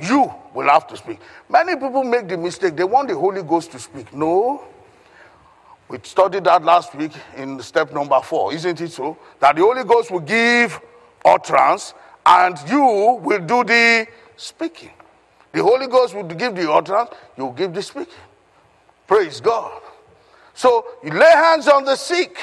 You 0.00 0.32
will 0.54 0.68
have 0.68 0.86
to 0.88 0.96
speak. 0.96 1.18
Many 1.48 1.74
people 1.74 2.04
make 2.04 2.28
the 2.28 2.36
mistake, 2.36 2.76
they 2.76 2.84
want 2.84 3.08
the 3.08 3.14
Holy 3.14 3.42
Ghost 3.42 3.72
to 3.72 3.78
speak. 3.78 4.12
No. 4.14 4.64
We 5.90 5.98
studied 6.04 6.44
that 6.44 6.64
last 6.64 6.94
week 6.94 7.10
in 7.36 7.60
step 7.60 7.92
number 7.92 8.20
four, 8.20 8.54
isn't 8.54 8.80
it 8.80 8.92
so? 8.92 9.18
That 9.40 9.56
the 9.56 9.62
Holy 9.62 9.82
Ghost 9.82 10.12
will 10.12 10.20
give 10.20 10.80
utterance 11.24 11.94
and 12.24 12.56
you 12.68 13.18
will 13.20 13.40
do 13.40 13.64
the 13.64 14.06
speaking. 14.36 14.92
The 15.50 15.60
Holy 15.60 15.88
Ghost 15.88 16.14
will 16.14 16.22
give 16.22 16.54
the 16.54 16.70
utterance, 16.70 17.10
you 17.36 17.52
give 17.56 17.74
the 17.74 17.82
speaking. 17.82 18.14
Praise 19.08 19.40
God. 19.40 19.82
So 20.54 20.86
you 21.02 21.10
lay 21.10 21.32
hands 21.32 21.66
on 21.66 21.84
the 21.84 21.96
sick, 21.96 22.38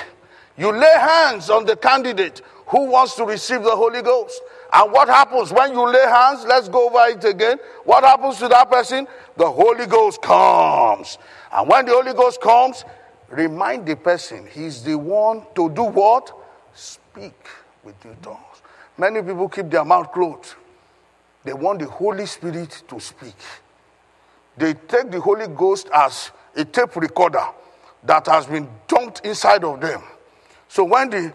You 0.57 0.71
lay 0.71 0.93
hands 0.97 1.49
on 1.49 1.65
the 1.65 1.75
candidate 1.75 2.41
who 2.65 2.85
wants 2.85 3.15
to 3.15 3.23
receive 3.23 3.63
the 3.63 3.75
Holy 3.75 4.01
Ghost. 4.01 4.41
And 4.73 4.91
what 4.91 5.07
happens 5.07 5.53
when 5.53 5.71
you 5.71 5.87
lay 5.87 6.01
hands? 6.01 6.43
Let's 6.45 6.67
go 6.67 6.89
over 6.89 7.05
it 7.07 7.23
again. 7.23 7.59
What 7.85 8.03
happens 8.03 8.39
to 8.39 8.47
that 8.49 8.69
person? 8.69 9.07
The 9.37 9.49
Holy 9.49 9.85
Ghost 9.85 10.21
comes. 10.21 11.17
And 11.53 11.69
when 11.69 11.85
the 11.85 11.93
Holy 11.93 12.13
Ghost 12.13 12.41
comes, 12.41 12.83
remind 13.29 13.86
the 13.86 13.96
person 13.96 14.48
he's 14.48 14.84
the 14.84 14.96
one 14.96 15.43
to 15.55 15.69
do 15.69 15.84
what? 15.84 16.31
Speak 16.74 17.34
with 17.84 18.03
new 18.05 18.15
tongues. 18.22 18.62
Many 18.98 19.22
people 19.22 19.50
keep 19.50 19.69
their 19.69 19.86
mouth 19.86 20.12
closed. 20.12 20.55
They 21.43 21.53
want 21.53 21.79
the 21.79 21.88
Holy 21.88 22.25
Spirit 22.25 22.84
to 22.88 23.00
speak. 23.00 23.36
They 24.57 24.74
take 24.74 25.12
the 25.12 25.22
Holy 25.22 25.48
Ghost 25.48 25.89
as 25.93 26.31
a 26.55 26.65
tape 26.65 26.96
recorder 26.96 27.46
that 28.03 28.25
has 28.27 28.48
been 28.48 28.67
dumped 28.88 29.25
inside 29.25 29.63
of 29.63 29.79
them. 29.79 30.01
So 30.67 30.84
when 30.84 31.10
the 31.10 31.34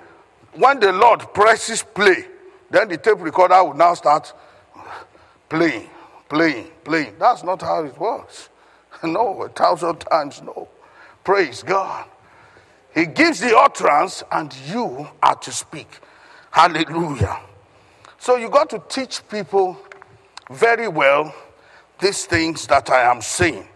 when 0.55 0.81
the 0.81 0.93
Lord 0.93 1.33
presses 1.33 1.83
play, 1.83 2.27
then 2.71 2.89
the 2.89 2.99
tape 2.99 3.21
recorder 3.21 3.63
will 3.65 3.75
now 3.75 3.95
start 3.95 4.33
playing, 5.49 5.89
playing, 6.29 6.67
playing. 6.85 7.15
That's 7.19 7.43
not 7.43 7.63
how 7.63 7.85
it 7.85 7.99
works. 7.99 8.49
No, 9.05 9.43
a 9.43 9.49
thousand 9.49 9.99
times 9.99 10.43
no. 10.43 10.69
Praise 11.25 11.62
God. 11.62 12.07
He 12.95 13.07
gives 13.07 13.41
the 13.41 13.57
utterance, 13.57 14.23
and 14.31 14.55
you 14.69 15.09
are 15.23 15.37
to 15.37 15.52
speak. 15.52 15.88
Hallelujah. 16.50 17.41
So 18.19 18.37
you 18.37 18.50
got 18.50 18.71
to 18.71 18.83
teach 18.88 19.26
people 19.29 19.79
very 20.50 20.88
well 20.88 21.35
these 22.00 22.26
things 22.26 22.67
that 22.67 22.91
I 22.91 23.11
am 23.11 23.23
saying. 23.23 23.67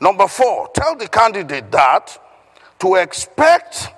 Number 0.00 0.28
four, 0.28 0.68
tell 0.74 0.96
the 0.96 1.08
candidate 1.08 1.70
that 1.72 2.18
to 2.80 2.96
expect 2.96 3.88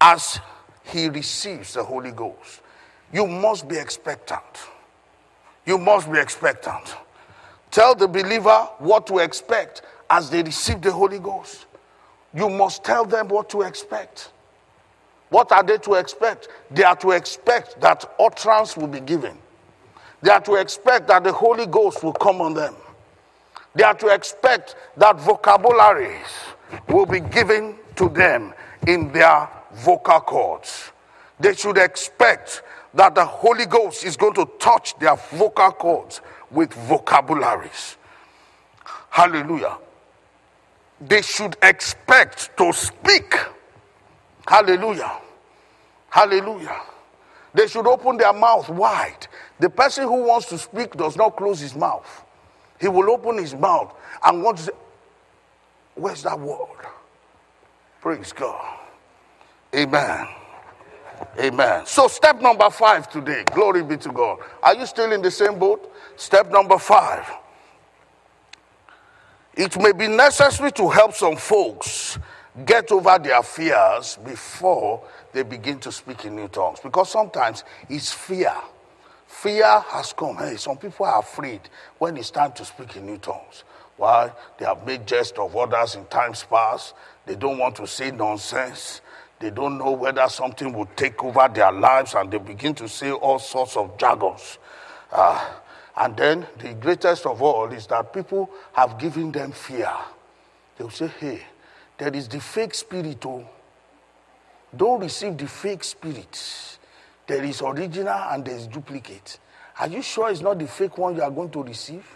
as 0.00 0.40
he 0.84 1.08
receives 1.08 1.74
the 1.74 1.84
Holy 1.84 2.12
Ghost. 2.12 2.62
You 3.12 3.26
must 3.26 3.68
be 3.68 3.76
expectant. 3.76 4.42
You 5.66 5.78
must 5.78 6.10
be 6.10 6.18
expectant. 6.18 6.96
Tell 7.70 7.94
the 7.94 8.08
believer 8.08 8.68
what 8.78 9.06
to 9.08 9.18
expect 9.18 9.82
as 10.08 10.30
they 10.30 10.42
receive 10.42 10.80
the 10.80 10.92
Holy 10.92 11.18
Ghost. 11.18 11.66
You 12.36 12.50
must 12.50 12.84
tell 12.84 13.06
them 13.06 13.28
what 13.28 13.48
to 13.50 13.62
expect. 13.62 14.30
What 15.30 15.50
are 15.52 15.62
they 15.62 15.78
to 15.78 15.94
expect? 15.94 16.48
They 16.70 16.84
are 16.84 16.96
to 16.96 17.12
expect 17.12 17.80
that 17.80 18.04
utterance 18.20 18.76
will 18.76 18.86
be 18.86 19.00
given. 19.00 19.38
They 20.22 20.30
are 20.30 20.40
to 20.42 20.54
expect 20.56 21.08
that 21.08 21.24
the 21.24 21.32
Holy 21.32 21.66
Ghost 21.66 22.04
will 22.04 22.12
come 22.12 22.40
on 22.40 22.54
them. 22.54 22.74
They 23.74 23.84
are 23.84 23.94
to 23.94 24.08
expect 24.08 24.76
that 24.96 25.18
vocabularies 25.18 26.26
will 26.88 27.06
be 27.06 27.20
given 27.20 27.76
to 27.96 28.08
them 28.08 28.52
in 28.86 29.12
their 29.12 29.48
vocal 29.72 30.20
cords. 30.20 30.92
They 31.40 31.54
should 31.54 31.78
expect 31.78 32.62
that 32.94 33.14
the 33.14 33.24
Holy 33.24 33.66
Ghost 33.66 34.04
is 34.04 34.16
going 34.16 34.34
to 34.34 34.48
touch 34.58 34.98
their 34.98 35.16
vocal 35.16 35.72
cords 35.72 36.20
with 36.50 36.72
vocabularies. 36.72 37.96
Hallelujah. 39.10 39.78
They 41.00 41.22
should 41.22 41.56
expect 41.62 42.56
to 42.58 42.72
speak. 42.72 43.34
Hallelujah. 44.46 45.18
Hallelujah. 46.10 46.80
They 47.54 47.66
should 47.68 47.86
open 47.86 48.18
their 48.18 48.32
mouth 48.32 48.68
wide. 48.68 49.26
The 49.60 49.70
person 49.70 50.04
who 50.04 50.24
wants 50.24 50.48
to 50.50 50.58
speak 50.58 50.92
does 50.92 51.16
not 51.16 51.36
close 51.36 51.60
his 51.60 51.74
mouth. 51.74 52.24
He 52.80 52.88
will 52.88 53.10
open 53.10 53.38
his 53.38 53.54
mouth 53.54 53.94
and 54.24 54.42
want 54.42 54.58
to 54.58 54.64
say, 54.64 54.72
Where's 55.94 56.22
that 56.24 56.38
word? 56.38 56.86
Praise 58.02 58.32
God. 58.32 58.78
Amen. 59.74 60.28
Amen. 61.40 61.86
So, 61.86 62.08
step 62.08 62.40
number 62.40 62.70
five 62.70 63.10
today. 63.10 63.44
Glory 63.54 63.82
be 63.82 63.96
to 63.98 64.12
God. 64.12 64.38
Are 64.62 64.74
you 64.74 64.86
still 64.86 65.12
in 65.12 65.22
the 65.22 65.30
same 65.30 65.58
boat? 65.58 65.92
Step 66.16 66.50
number 66.50 66.78
five. 66.78 67.30
It 69.56 69.78
may 69.80 69.92
be 69.92 70.06
necessary 70.06 70.70
to 70.72 70.90
help 70.90 71.14
some 71.14 71.36
folks 71.36 72.18
get 72.66 72.92
over 72.92 73.18
their 73.18 73.42
fears 73.42 74.18
before 74.24 75.02
they 75.32 75.42
begin 75.44 75.78
to 75.80 75.92
speak 75.92 76.26
in 76.26 76.36
new 76.36 76.48
tongues. 76.48 76.80
Because 76.80 77.10
sometimes 77.10 77.64
it's 77.88 78.12
fear. 78.12 78.54
Fear 79.26 79.80
has 79.88 80.12
come. 80.12 80.36
Hey, 80.36 80.56
some 80.56 80.76
people 80.76 81.06
are 81.06 81.20
afraid 81.20 81.60
when 81.98 82.16
it's 82.18 82.30
time 82.30 82.52
to 82.52 82.64
speak 82.66 82.96
in 82.96 83.06
new 83.06 83.18
tongues. 83.18 83.64
Why? 83.96 84.30
They 84.58 84.66
have 84.66 84.86
made 84.86 85.06
jest 85.06 85.38
of 85.38 85.56
others 85.56 85.94
in 85.94 86.04
times 86.06 86.44
past. 86.48 86.94
They 87.24 87.34
don't 87.34 87.58
want 87.58 87.76
to 87.76 87.86
say 87.86 88.10
nonsense. 88.10 89.00
They 89.40 89.50
don't 89.50 89.78
know 89.78 89.92
whether 89.92 90.28
something 90.28 90.72
will 90.72 90.88
take 90.96 91.22
over 91.24 91.48
their 91.52 91.72
lives 91.72 92.14
and 92.14 92.30
they 92.30 92.38
begin 92.38 92.74
to 92.76 92.88
say 92.88 93.10
all 93.10 93.38
sorts 93.38 93.76
of 93.76 93.96
jargons. 93.98 94.58
Uh, 95.10 95.42
and 95.96 96.16
then 96.16 96.46
the 96.58 96.74
greatest 96.74 97.26
of 97.26 97.40
all 97.42 97.72
is 97.72 97.86
that 97.88 98.12
people 98.12 98.50
have 98.72 98.98
given 98.98 99.32
them 99.32 99.52
fear. 99.52 99.90
They'll 100.76 100.90
say, 100.90 101.08
hey, 101.08 101.42
there 101.98 102.14
is 102.14 102.28
the 102.28 102.40
fake 102.40 102.74
spirit. 102.74 103.24
Oh. 103.24 103.48
Don't 104.76 105.00
receive 105.00 105.38
the 105.38 105.46
fake 105.48 105.84
spirit. 105.84 106.78
There 107.26 107.42
is 107.42 107.62
original 107.62 108.08
and 108.08 108.44
there 108.44 108.56
is 108.56 108.66
duplicate. 108.66 109.38
Are 109.80 109.88
you 109.88 110.02
sure 110.02 110.30
it's 110.30 110.40
not 110.42 110.58
the 110.58 110.66
fake 110.66 110.98
one 110.98 111.16
you 111.16 111.22
are 111.22 111.30
going 111.30 111.50
to 111.50 111.62
receive? 111.62 112.06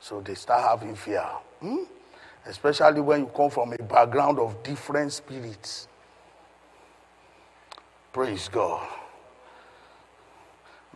So 0.00 0.20
they 0.20 0.34
start 0.34 0.62
having 0.62 0.96
fear. 0.96 1.24
Hmm? 1.60 1.84
especially 2.46 3.00
when 3.00 3.20
you 3.20 3.26
come 3.26 3.50
from 3.50 3.72
a 3.72 3.82
background 3.82 4.38
of 4.38 4.62
different 4.62 5.12
spirits. 5.12 5.88
Praise 8.12 8.48
God. 8.48 8.86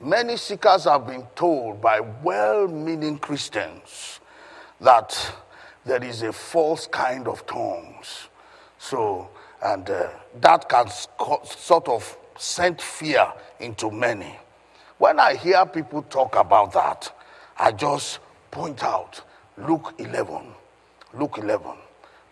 Many 0.01 0.37
seekers 0.37 0.85
have 0.85 1.07
been 1.07 1.27
told 1.35 1.81
by 1.81 2.01
well 2.01 2.69
meaning 2.69 3.19
Christians 3.19 4.21
that 4.81 5.35
there 5.85 6.03
is 6.05 6.23
a 6.23 6.33
false 6.33 6.87
kind 6.87 7.27
of 7.29 7.47
tongues. 7.47 8.29
So, 8.79 9.31
and 9.63 9.89
uh, 9.89 10.09
that 10.41 10.69
can 10.69 10.89
sort 10.89 11.89
of 11.89 12.17
send 12.37 12.81
fear 12.81 13.33
into 13.59 13.91
many. 13.91 14.39
When 14.99 15.19
I 15.19 15.35
hear 15.37 15.65
people 15.67 16.03
talk 16.03 16.37
about 16.37 16.73
that, 16.73 17.13
I 17.59 17.73
just 17.73 18.19
point 18.51 18.83
out 18.83 19.23
Luke 19.57 19.95
11 19.99 20.55
Luke 21.15 21.39
11. 21.39 21.71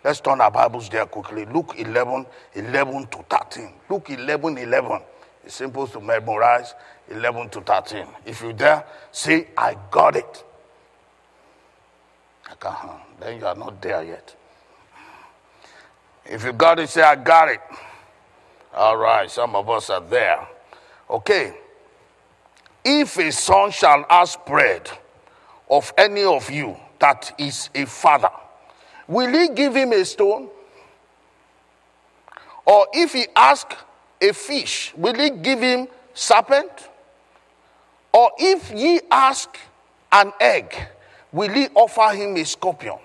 Let's 0.05 0.21
turn 0.21 0.41
our 0.43 0.51
Bibles 0.51 0.91
there 0.91 1.07
quickly. 1.07 1.47
Luke 1.47 1.75
11, 1.79 2.27
11 2.55 3.07
to 3.07 3.25
13. 3.31 3.73
Luke 3.89 4.11
11, 4.11 4.59
11. 4.59 5.01
It's 5.43 5.55
simple 5.55 5.87
to 5.87 6.01
memorize 6.01 6.75
11 7.11 7.51
to 7.51 7.61
13. 7.61 8.07
If 8.25 8.43
you 8.43 8.53
dare, 8.53 8.85
say, 9.13 9.49
I 9.57 9.77
got 9.91 10.17
it. 10.17 10.45
Then 13.21 13.39
you 13.39 13.47
are 13.47 13.55
not 13.55 13.81
there 13.83 14.03
yet. 14.03 14.35
If 16.25 16.45
you 16.45 16.53
got 16.53 16.79
it, 16.79 16.89
say, 16.89 17.03
I 17.03 17.17
got 17.17 17.49
it. 17.49 17.61
All 18.75 18.97
right, 18.97 19.31
some 19.31 19.55
of 19.55 19.69
us 19.69 19.91
are 19.91 20.01
there. 20.01 20.47
Okay. 21.09 21.55
If 22.85 23.19
a 23.19 23.31
son 23.31 23.71
shall 23.71 24.05
ask 24.09 24.45
bread 24.47 24.91
of 25.71 25.93
any 25.97 26.25
of 26.25 26.51
you 26.51 26.77
that 26.99 27.33
is 27.39 27.71
a 27.75 27.85
father, 27.87 28.31
will 29.07 29.33
he 29.33 29.49
give 29.55 29.75
him 29.75 29.93
a 29.93 30.05
stone? 30.05 30.49
Or 32.67 32.87
if 32.93 33.13
he 33.13 33.27
ask 33.37 33.75
a 34.21 34.33
fish, 34.33 34.93
will 34.97 35.15
he 35.15 35.31
give 35.31 35.61
him 35.61 35.89
serpent? 36.15 36.89
Or 38.15 38.31
if 38.39 38.71
ye 38.71 39.01
ask 39.11 39.59
an 40.13 40.33
egg, 40.41 40.73
will 41.33 41.53
he 41.53 41.67
offer 41.75 42.15
him 42.15 42.37
a 42.37 42.45
scorpion? 42.45 42.99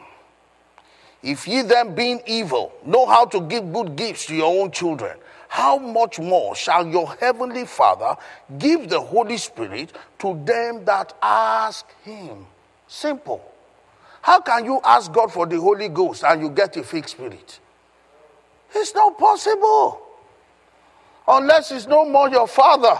If 1.23 1.47
ye 1.47 1.63
then, 1.63 1.95
being 1.95 2.21
evil, 2.27 2.71
know 2.85 3.07
how 3.07 3.25
to 3.25 3.41
give 3.41 3.73
good 3.73 3.95
gifts 3.95 4.27
to 4.27 4.35
your 4.35 4.61
own 4.61 4.69
children, 4.69 5.17
how 5.47 5.79
much 5.79 6.19
more 6.19 6.55
shall 6.55 6.85
your 6.85 7.11
heavenly 7.15 7.65
Father 7.65 8.15
give 8.59 8.87
the 8.87 9.01
Holy 9.01 9.37
Spirit 9.37 9.93
to 10.19 10.39
them 10.45 10.85
that 10.85 11.11
ask 11.23 11.87
him? 12.03 12.45
Simple. 12.87 13.43
How 14.21 14.39
can 14.41 14.63
you 14.63 14.79
ask 14.83 15.11
God 15.11 15.33
for 15.33 15.47
the 15.47 15.59
Holy 15.59 15.89
Ghost 15.89 16.23
and 16.23 16.39
you 16.39 16.51
get 16.51 16.77
a 16.77 16.83
fake 16.83 17.07
spirit? 17.07 17.59
It's 18.75 18.93
not 18.93 19.17
possible. 19.17 20.01
Unless 21.27 21.71
it's 21.71 21.87
no 21.87 22.05
more 22.05 22.29
your 22.29 22.47
father. 22.47 22.95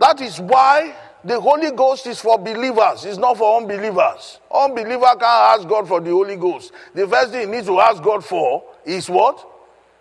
That 0.00 0.20
is 0.20 0.40
why 0.40 0.96
the 1.22 1.40
Holy 1.40 1.70
Ghost 1.70 2.08
is 2.08 2.20
for 2.20 2.38
believers, 2.38 3.04
it's 3.04 3.18
not 3.18 3.36
for 3.36 3.60
unbelievers. 3.60 4.40
Unbeliever 4.52 5.12
can't 5.12 5.22
ask 5.22 5.68
God 5.68 5.86
for 5.86 6.00
the 6.00 6.10
Holy 6.10 6.36
Ghost. 6.36 6.72
The 6.94 7.06
first 7.06 7.30
thing 7.30 7.48
he 7.48 7.54
needs 7.54 7.68
to 7.68 7.78
ask 7.78 8.02
God 8.02 8.24
for 8.24 8.64
is 8.84 9.08
what? 9.08 9.46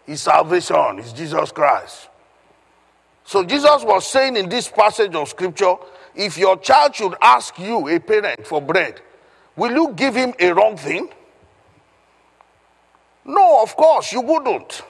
Is 0.07 0.23
salvation, 0.23 0.97
is 0.97 1.13
Jesus 1.13 1.51
Christ. 1.51 2.09
So 3.25 3.43
Jesus 3.43 3.83
was 3.83 4.07
saying 4.07 4.37
in 4.37 4.49
this 4.49 4.67
passage 4.69 5.13
of 5.13 5.29
scripture, 5.29 5.75
if 6.15 6.35
your 6.35 6.57
child 6.57 6.95
should 6.95 7.13
ask 7.21 7.59
you, 7.59 7.87
a 7.89 7.99
parent, 7.99 8.47
for 8.47 8.59
bread, 8.59 9.01
Will 9.59 9.73
you 9.73 9.91
give 9.93 10.15
him 10.15 10.33
a 10.39 10.53
wrong 10.53 10.77
thing? 10.77 11.09
No, 13.25 13.61
of 13.61 13.75
course, 13.75 14.13
you 14.13 14.21
wouldn't. 14.21 14.83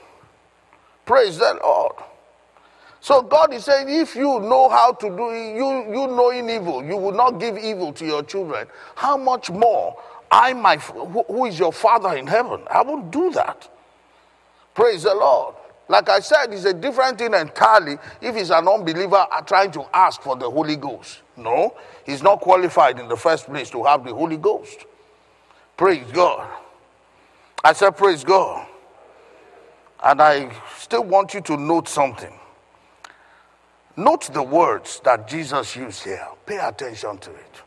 Praise 1.08 1.40
the 1.40 1.60
Lord. 1.64 1.94
So 3.02 3.22
God 3.22 3.54
is 3.54 3.66
saying, 3.66 3.90
if 3.90 4.16
you 4.16 4.40
know 4.42 4.70
how 4.70 4.94
to 4.94 5.10
do 5.10 5.24
you 5.34 5.92
you 5.94 6.08
knowing 6.08 6.50
evil, 6.50 6.84
you 6.84 6.98
will 6.98 7.14
not 7.14 7.40
give 7.40 7.58
evil 7.58 7.94
to 7.94 8.06
your 8.06 8.24
children. 8.24 8.68
How 8.96 9.18
much 9.18 9.50
more 9.50 9.98
I 10.32 10.54
my 10.54 10.78
who 10.78 11.46
is 11.46 11.58
your 11.58 11.74
Father 11.74 12.16
in 12.18 12.28
heaven? 12.28 12.62
I 12.70 12.82
won't 12.84 13.12
do 13.12 13.32
that. 13.32 13.70
Praise 14.76 15.04
the 15.04 15.16
Lord. 15.16 15.56
Like 15.88 16.10
I 16.10 16.20
said, 16.20 16.54
it's 16.54 16.66
a 16.66 16.74
different 16.74 17.18
thing 17.18 17.34
entirely 17.34 17.98
if 18.22 18.36
he's 18.36 18.52
an 18.52 18.68
unbeliever 18.68 19.26
trying 19.48 19.72
to 19.72 19.86
ask 19.94 20.22
for 20.22 20.36
the 20.36 20.50
Holy 20.50 20.76
Ghost. 20.76 21.20
No, 21.38 21.76
he's 22.06 22.24
not 22.24 22.42
qualified 22.42 23.00
in 23.00 23.08
the 23.08 23.18
first 23.18 23.48
place 23.48 23.70
to 23.72 23.84
have 23.86 24.06
the 24.06 24.14
Holy 24.14 24.38
Ghost. 24.38 24.86
Praise 25.78 26.06
God. 26.14 26.48
I 27.64 27.74
said, 27.74 27.92
Praise 27.98 28.24
God. 28.24 28.68
And 30.04 30.22
I 30.22 30.52
still 30.78 31.04
want 31.04 31.34
you 31.34 31.42
to 31.42 31.58
note 31.58 31.90
something. 31.90 32.39
Note 34.00 34.32
the 34.32 34.42
words 34.42 35.02
that 35.04 35.28
Jesus 35.28 35.76
used 35.76 36.06
here. 36.06 36.26
Pay 36.46 36.56
attention 36.56 37.18
to 37.18 37.32
it. 37.32 37.62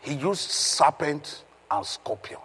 He 0.00 0.14
used 0.14 0.50
serpent 0.50 1.44
and 1.70 1.84
scorpion. 1.84 2.40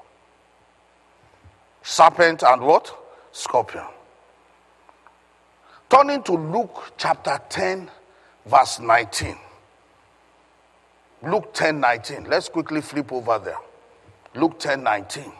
Serpent 1.81 2.43
and 2.43 2.61
what? 2.61 2.93
Scorpion. 3.31 3.85
Turning 5.89 6.21
to 6.23 6.33
Luke 6.33 6.91
chapter 6.97 7.39
10, 7.47 7.89
verse 8.45 8.81
19. 8.81 9.37
Luke 11.23 11.53
10 11.53 11.79
19. 11.79 12.25
Let's 12.25 12.49
quickly 12.49 12.81
flip 12.81 13.13
over 13.13 13.39
there. 13.39 13.59
Luke 14.33 14.59
10 14.59 14.83
19. 14.83 15.31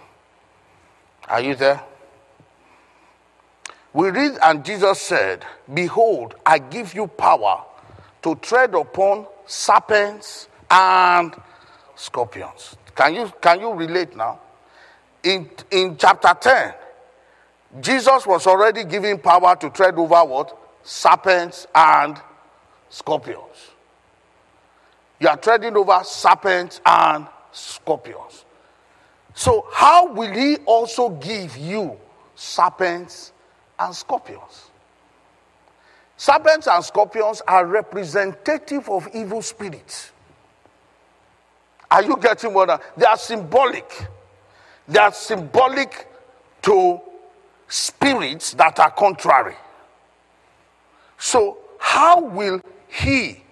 Are 1.28 1.42
you 1.42 1.56
there? 1.56 1.84
We 3.96 4.10
read, 4.10 4.38
and 4.44 4.66
Jesus 4.66 5.00
said, 5.00 5.46
Behold, 5.74 6.36
I 6.46 6.60
give 6.60 6.94
you 6.94 7.08
power 7.08 7.64
to 8.24 8.36
tread 8.36 8.76
upon 8.76 9.26
serpents 9.46 10.50
and 10.70 11.34
scorpions. 11.96 12.76
Can 12.94 13.16
you, 13.16 13.32
can 13.40 13.62
you 13.62 13.72
relate 13.72 14.14
now? 14.14 14.42
In, 15.24 15.50
in 15.72 15.96
chapter 15.96 16.36
10, 16.38 16.74
Jesus 17.80 18.28
was 18.28 18.46
already 18.48 18.84
giving 18.84 19.18
power 19.18 19.56
to 19.56 19.70
tread 19.70 19.96
over 19.96 20.26
what? 20.26 20.58
Serpents 20.84 21.66
and 21.74 22.20
scorpions. 22.90 23.72
You 25.22 25.30
are 25.30 25.38
treading 25.38 25.78
over 25.78 26.02
serpents 26.04 26.82
and 26.86 27.28
scorpions. 27.54 28.44
So, 29.34 29.70
how 29.72 30.12
will 30.12 30.34
he 30.34 30.58
also 30.66 31.12
give 31.12 31.56
you 31.56 31.96
serpents 32.36 33.32
and 33.80 33.96
scorpions? 33.96 34.72
Serpents 36.18 36.68
and 36.68 36.84
scorpions 36.84 37.42
are 37.48 37.66
representative 37.66 38.90
of 38.90 39.08
evil 39.14 39.42
spirits. 39.42 40.12
Are 41.92 42.04
you 42.04 42.18
getting 42.18 42.54
what? 42.54 42.70
I, 42.70 42.80
They 42.98 43.06
are 43.06 43.18
symbolic. 43.18 44.08
They 44.88 45.00
are 45.00 45.12
symbolic 45.12 46.08
to 46.64 47.02
spirits 47.68 48.54
that 48.54 48.80
are 48.80 48.92
contrary. 48.92 49.56
So, 51.18 51.58
how 51.80 52.22
will 52.22 52.62
he 52.88 53.44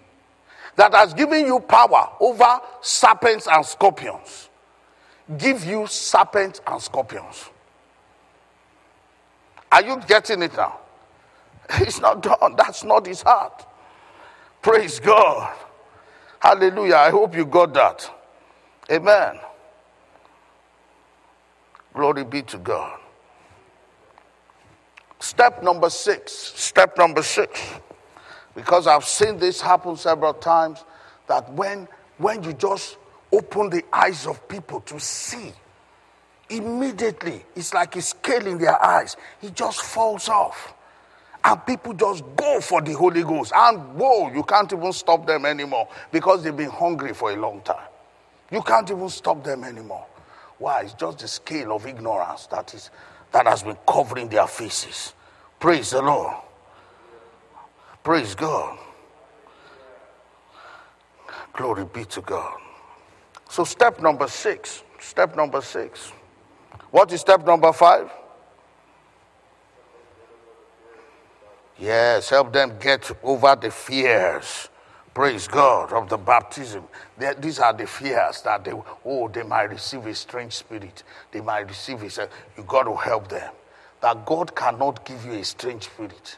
that 0.76 0.94
has 0.94 1.14
given 1.14 1.46
you 1.46 1.60
power 1.60 2.10
over 2.20 2.60
serpents 2.82 3.48
and 3.52 3.66
scorpions 3.66 4.50
give 5.38 5.64
you 5.66 5.86
serpents 5.88 6.62
and 6.66 6.82
scorpions? 6.82 7.50
Are 9.74 9.84
you 9.84 10.00
getting 10.08 10.44
it 10.44 10.56
now? 10.56 10.80
It's 11.82 12.00
not 12.00 12.22
done. 12.22 12.56
That's 12.56 12.84
not 12.84 13.08
his 13.08 13.24
heart. 13.24 13.66
Praise 14.62 15.00
God. 15.00 15.52
Hallelujah. 16.40 16.98
I 16.98 17.10
hope 17.10 17.36
you 17.36 17.46
got 17.46 17.74
that. 17.74 18.12
Amen. 18.92 19.40
Glory 21.96 22.24
be 22.24 22.44
to 22.44 22.60
God. 22.60 23.00
Step 25.20 25.64
number 25.64 25.90
six. 25.90 26.32
Step 26.34 26.96
number 26.98 27.24
six. 27.24 27.60
Because 28.56 28.86
I've 28.86 29.06
seen 29.06 29.38
this 29.40 29.60
happen 29.60 29.98
several 29.98 30.36
times 30.36 30.84
that 31.28 31.52
when, 31.54 31.88
when 32.20 32.44
you 32.44 32.54
just 32.54 32.98
open 33.32 33.72
the 33.72 33.84
eyes 33.92 34.28
of 34.28 34.48
people 34.48 34.82
to 34.82 35.00
see, 35.00 35.52
immediately 36.58 37.46
it's 37.56 37.74
like 37.74 37.96
a 37.96 38.02
scale 38.02 38.48
in 38.48 38.58
their 38.58 38.82
eyes, 38.84 39.18
it 39.42 39.56
just 39.56 39.82
falls 39.82 40.30
off. 40.30 40.74
And 41.46 41.66
people 41.66 41.94
just 41.94 42.24
go 42.38 42.62
for 42.62 42.82
the 42.82 42.94
Holy 42.94 43.24
Ghost. 43.24 43.52
And 43.54 43.96
whoa, 43.96 44.32
you 44.34 44.44
can't 44.44 44.72
even 44.72 44.94
stop 44.94 45.28
them 45.28 45.46
anymore 45.46 45.90
because 46.12 46.44
they've 46.44 46.56
been 46.56 46.70
hungry 46.70 47.14
for 47.14 47.32
a 47.32 47.36
long 47.36 47.62
time. 47.62 47.88
You 48.50 48.62
can't 48.62 48.90
even 48.90 49.10
stop 49.10 49.44
them 49.44 49.64
anymore. 49.66 50.06
Why? 50.58 50.84
It's 50.84 50.94
just 50.94 51.20
the 51.20 51.28
scale 51.28 51.74
of 51.76 51.86
ignorance 51.86 52.48
that 52.48 52.74
is 52.74 52.92
that 53.34 53.48
has 53.48 53.64
been 53.64 53.78
covering 53.88 54.30
their 54.30 54.48
faces. 54.48 55.14
Praise 55.60 55.90
the 55.90 56.02
Lord. 56.02 56.36
Praise 58.04 58.36
God. 58.36 58.78
Glory 61.54 61.86
be 61.86 62.06
to 62.06 62.22
God. 62.22 62.60
So, 63.50 63.64
step 63.64 64.02
number 64.02 64.28
six. 64.28 64.84
Step 65.00 65.36
number 65.36 65.62
six. 65.62 66.12
What 66.94 67.12
is 67.12 67.22
step 67.22 67.44
number 67.44 67.74
five? 67.74 68.12
Yes, 71.80 72.30
help 72.30 72.54
them 72.54 72.78
get 72.80 73.10
over 73.24 73.58
the 73.60 73.72
fears. 73.72 74.70
Praise 75.12 75.48
God 75.48 75.92
of 75.92 76.08
the 76.08 76.18
baptism. 76.18 76.84
These 77.40 77.58
are 77.58 77.74
the 77.74 77.88
fears 77.88 78.44
that 78.44 78.64
they, 78.64 78.74
oh, 79.06 79.28
they 79.28 79.42
might 79.42 79.72
receive 79.72 80.06
a 80.06 80.14
strange 80.14 80.54
spirit. 80.54 81.02
They 81.32 81.42
might 81.42 81.68
receive 81.68 82.04
a, 82.04 82.30
you 82.56 82.64
got 82.64 82.84
to 82.84 82.94
help 82.94 83.28
them. 83.28 83.52
That 84.02 84.24
God 84.24 84.56
cannot 84.56 85.04
give 85.04 85.26
you 85.26 85.32
a 85.32 85.44
strange 85.44 85.86
spirit 85.86 86.38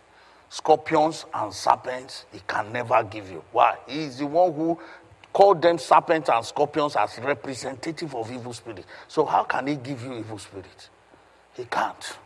scorpions 0.55 1.25
and 1.33 1.53
serpents, 1.53 2.25
he 2.31 2.39
can 2.47 2.71
never 2.71 3.03
give 3.03 3.29
you. 3.29 3.43
Why? 3.51 3.75
He 3.87 4.05
is 4.05 4.19
the 4.19 4.25
one 4.25 4.53
who 4.53 4.79
called 5.35 5.61
them 5.61 5.77
serpents 5.77 6.29
and 6.29 6.45
scorpions 6.45 6.95
as 6.95 7.19
representative 7.19 8.15
of 8.15 8.31
evil 8.31 8.53
spirit. 8.53 8.85
So 9.09 9.25
how 9.25 9.43
can 9.43 9.67
he 9.67 9.75
give 9.75 10.01
you 10.01 10.13
evil 10.13 10.37
spirit? 10.37 10.89
He 11.55 11.65
can't. 11.65 12.17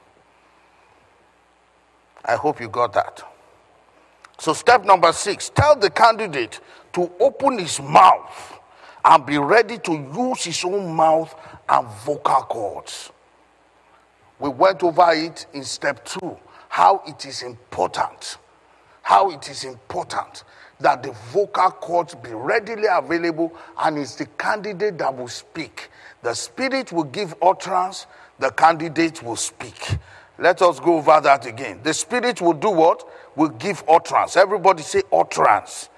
I 2.24 2.36
hope 2.36 2.62
you 2.62 2.70
got 2.70 2.94
that. 2.94 3.24
So, 4.38 4.54
step 4.54 4.86
number 4.86 5.12
six 5.12 5.50
tell 5.50 5.76
the 5.76 5.90
candidate 5.90 6.60
to 6.94 7.12
open 7.20 7.58
his 7.58 7.82
mouth 7.82 8.60
and 9.04 9.26
be 9.26 9.40
ready 9.40 9.80
to 9.80 9.92
use 9.92 10.44
his 10.44 10.64
own 10.64 10.94
mouth 10.96 11.34
and 11.68 11.88
vocal 12.06 12.44
cords. 12.44 13.12
We 14.38 14.50
went 14.50 14.84
over 14.84 15.12
it 15.14 15.48
in 15.52 15.64
step 15.64 16.06
two 16.06 16.38
how 16.68 17.02
it 17.08 17.26
is 17.26 17.42
important, 17.42 18.38
how 19.02 19.32
it 19.32 19.50
is 19.50 19.64
important 19.64 20.44
that 20.80 21.04
the 21.04 21.12
vocal 21.32 21.72
cords 21.72 22.16
be 22.16 22.32
readily 22.32 22.88
available 22.90 23.54
and 23.82 23.98
it's 23.98 24.16
the 24.16 24.26
candidate 24.38 24.98
that 24.98 25.16
will 25.16 25.28
speak. 25.28 25.90
The 26.24 26.34
spirit 26.34 26.92
will 26.92 27.04
give 27.06 27.36
utterance, 27.42 28.08
the 28.40 28.52
candidate 28.52 29.22
will 29.24 29.36
speak. 29.36 29.98
Let 30.38 30.62
us 30.62 30.80
go 30.80 30.98
over 30.98 31.20
that 31.22 31.46
again. 31.46 31.82
The 31.84 31.94
spirit 31.94 32.42
will 32.42 32.54
do 32.54 32.70
what? 32.70 33.08
Will 33.36 33.50
give 33.50 33.84
utterance. 33.90 34.38
Everybody 34.38 34.84
say 34.84 35.04
utterance. 35.12 35.90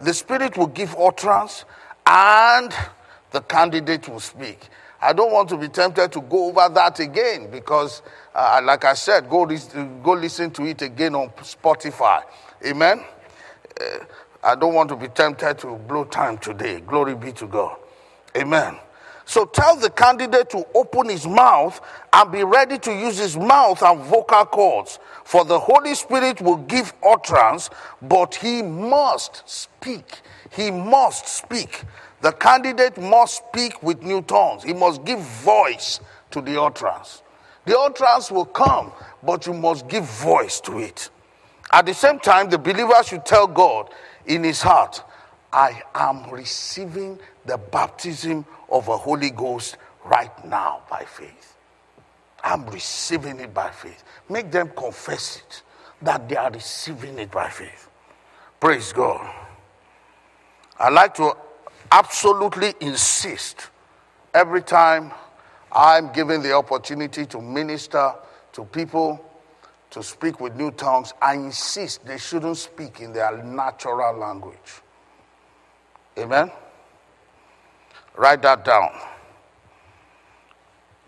The 0.00 0.12
spirit 0.12 0.56
will 0.56 0.66
give 0.66 0.96
utterance 0.98 1.64
and 2.06 2.74
the 3.30 3.40
candidate 3.40 4.08
will 4.08 4.20
speak. 4.20 4.68
I 5.00 5.12
don't 5.12 5.32
want 5.32 5.48
to 5.50 5.56
be 5.56 5.68
tempted 5.68 6.12
to 6.12 6.20
go 6.22 6.46
over 6.48 6.68
that 6.74 6.98
again 6.98 7.50
because, 7.50 8.02
uh, 8.34 8.60
like 8.64 8.84
I 8.84 8.94
said, 8.94 9.28
go, 9.28 9.46
go 10.02 10.12
listen 10.12 10.50
to 10.52 10.64
it 10.64 10.82
again 10.82 11.14
on 11.14 11.28
Spotify. 11.42 12.22
Amen. 12.64 13.04
Uh, 13.80 14.04
I 14.42 14.54
don't 14.54 14.74
want 14.74 14.90
to 14.90 14.96
be 14.96 15.08
tempted 15.08 15.58
to 15.60 15.76
blow 15.76 16.04
time 16.04 16.38
today. 16.38 16.80
Glory 16.80 17.14
be 17.14 17.32
to 17.32 17.46
God. 17.46 17.76
Amen. 18.36 18.76
So 19.26 19.46
tell 19.46 19.76
the 19.76 19.90
candidate 19.90 20.50
to 20.50 20.66
open 20.74 21.08
his 21.08 21.26
mouth 21.26 21.80
and 22.12 22.30
be 22.30 22.44
ready 22.44 22.78
to 22.80 22.92
use 22.92 23.18
his 23.18 23.36
mouth 23.36 23.82
and 23.82 24.00
vocal 24.02 24.44
cords. 24.44 24.98
For 25.24 25.44
the 25.44 25.58
Holy 25.58 25.94
Spirit 25.94 26.40
will 26.42 26.58
give 26.58 26.92
utterance, 27.06 27.70
but 28.02 28.34
he 28.34 28.62
must 28.62 29.48
speak. 29.48 30.20
He 30.52 30.70
must 30.70 31.26
speak. 31.26 31.84
The 32.20 32.32
candidate 32.32 32.98
must 32.98 33.42
speak 33.48 33.82
with 33.82 34.02
new 34.02 34.22
tongues. 34.22 34.62
He 34.62 34.74
must 34.74 35.04
give 35.04 35.20
voice 35.20 36.00
to 36.32 36.40
the 36.42 36.60
utterance. 36.60 37.22
The 37.64 37.78
utterance 37.78 38.30
will 38.30 38.44
come, 38.44 38.92
but 39.22 39.46
you 39.46 39.54
must 39.54 39.88
give 39.88 40.04
voice 40.04 40.60
to 40.60 40.78
it. 40.78 41.08
At 41.72 41.86
the 41.86 41.94
same 41.94 42.18
time, 42.20 42.50
the 42.50 42.58
believer 42.58 43.02
should 43.04 43.24
tell 43.24 43.46
God 43.46 43.90
in 44.26 44.44
his 44.44 44.62
heart, 44.62 45.02
I 45.52 45.82
am 45.94 46.30
receiving 46.30 47.18
the 47.44 47.58
baptism 47.58 48.44
of 48.68 48.88
a 48.88 48.96
Holy 48.96 49.30
Ghost 49.30 49.76
right 50.04 50.44
now 50.44 50.82
by 50.90 51.04
faith. 51.04 51.56
I'm 52.42 52.66
receiving 52.66 53.40
it 53.40 53.54
by 53.54 53.70
faith. 53.70 54.04
Make 54.28 54.50
them 54.50 54.70
confess 54.76 55.38
it 55.38 55.62
that 56.02 56.28
they 56.28 56.36
are 56.36 56.50
receiving 56.50 57.18
it 57.18 57.30
by 57.30 57.48
faith. 57.48 57.88
Praise 58.60 58.92
God. 58.92 59.28
I 60.78 60.90
like 60.90 61.14
to 61.14 61.34
absolutely 61.90 62.74
insist 62.80 63.68
every 64.34 64.62
time 64.62 65.12
I'm 65.72 66.12
given 66.12 66.42
the 66.42 66.52
opportunity 66.52 67.26
to 67.26 67.40
minister 67.40 68.14
to 68.52 68.64
people 68.64 69.24
to 69.94 70.02
speak 70.02 70.40
with 70.40 70.56
new 70.56 70.72
tongues, 70.72 71.14
I 71.22 71.34
insist 71.34 72.04
they 72.04 72.18
shouldn't 72.18 72.56
speak 72.56 73.00
in 73.00 73.12
their 73.12 73.40
natural 73.44 74.18
language. 74.18 74.82
Amen? 76.18 76.50
Write 78.16 78.42
that 78.42 78.64
down. 78.64 78.90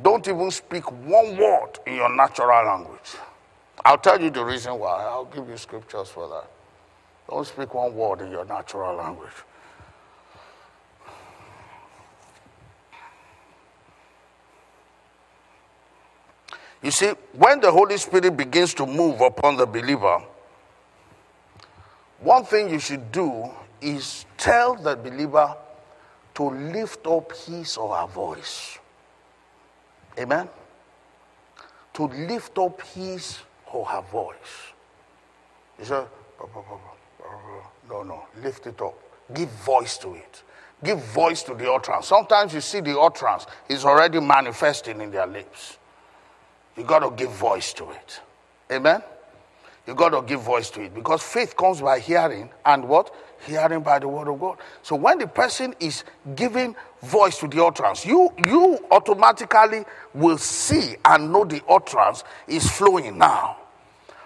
Don't 0.01 0.27
even 0.29 0.53
speak 0.53 0.85
one 0.93 1.37
word 1.37 1.81
in 1.85 1.97
your 1.97 2.15
natural 2.15 2.65
language. 2.65 3.17
I'll 3.85 3.99
tell 3.99 4.21
you 4.21 4.31
the 4.31 4.45
reason 4.45 4.79
why. 4.79 5.03
I'll 5.03 5.25
give 5.25 5.49
you 5.49 5.57
scriptures 5.57 6.09
for 6.09 6.29
that. 6.29 6.49
Don't 7.29 7.45
speak 7.45 7.75
one 7.75 7.93
word 7.93 8.21
in 8.21 8.31
your 8.31 8.45
natural 8.45 8.95
language. 8.95 9.35
You 16.87 16.93
see, 16.93 17.09
when 17.33 17.59
the 17.59 17.73
Holy 17.73 17.97
Spirit 17.97 18.37
begins 18.37 18.73
to 18.75 18.87
move 18.87 19.21
upon 19.21 19.57
the 19.57 19.67
believer, 19.67 20.23
one 22.21 22.45
thing 22.45 22.71
you 22.71 22.79
should 22.79 23.11
do 23.11 23.51
is 23.81 24.25
tell 24.39 24.77
the 24.77 24.95
believer 24.95 25.57
to 26.35 26.45
lift 26.45 27.05
up 27.09 27.33
his 27.39 27.77
or 27.77 27.97
her 27.97 28.07
voice. 28.07 28.79
Amen? 30.17 30.49
To 31.95 32.05
lift 32.05 32.57
up 32.57 32.81
his 32.83 33.41
or 33.73 33.85
her 33.87 34.03
voice. 34.03 34.37
You 35.81 35.87
say, 35.87 36.05
no, 37.91 38.03
no, 38.05 38.27
lift 38.45 38.65
it 38.69 38.81
up. 38.81 38.95
Give 39.35 39.49
voice 39.49 39.99
to 39.99 40.15
it. 40.15 40.45
Give 40.85 41.03
voice 41.03 41.43
to 41.43 41.55
the 41.55 41.69
utterance. 41.69 42.07
Sometimes 42.07 42.55
you 42.55 42.61
see 42.61 42.79
the 42.79 42.97
utterance 42.97 43.45
is 43.69 43.85
already 43.85 44.21
manifesting 44.21 45.01
in 45.01 45.11
their 45.11 45.27
lips. 45.27 45.79
You 46.77 46.85
got 46.85 47.01
to 47.01 47.11
give 47.11 47.31
voice 47.33 47.73
to 47.75 47.91
it. 47.91 48.21
Amen? 48.71 49.03
You 49.87 49.95
got 49.95 50.11
to 50.11 50.23
give 50.23 50.41
voice 50.43 50.69
to 50.71 50.83
it 50.83 50.95
because 50.95 51.23
faith 51.23 51.57
comes 51.57 51.81
by 51.81 52.01
hearing 52.01 52.51
and 52.65 52.89
what? 52.89 53.15
Hearing 53.47 53.83
by 53.83 54.01
the 54.01 54.09
word 54.09 54.29
of 54.29 54.41
God. 54.41 54.59
So 54.83 54.97
when 54.97 55.19
the 55.19 55.29
person 55.29 55.75
is 55.79 56.03
giving 56.35 56.75
voice 57.03 57.39
to 57.39 57.47
the 57.47 57.65
utterance, 57.65 58.05
you 58.05 58.33
you 58.37 58.85
automatically 58.91 59.85
will 60.13 60.39
see 60.39 60.97
and 61.05 61.33
know 61.33 61.45
the 61.45 61.63
utterance 61.69 62.25
is 62.49 62.69
flowing 62.69 63.17
now. 63.17 63.59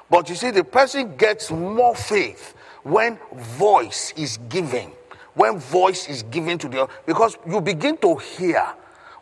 But 0.09 0.29
you 0.29 0.35
see, 0.35 0.51
the 0.51 0.65
person 0.65 1.17
gets 1.17 1.51
more 1.51 1.95
faith 1.95 2.55
when 2.83 3.19
voice 3.35 4.13
is 4.17 4.39
given. 4.49 4.93
When 5.35 5.59
voice 5.59 6.09
is 6.09 6.23
given 6.25 6.59
to 6.59 6.69
the 6.69 6.89
because 7.07 7.37
you 7.47 7.61
begin 7.61 7.97
to 7.99 8.17
hear 8.17 8.67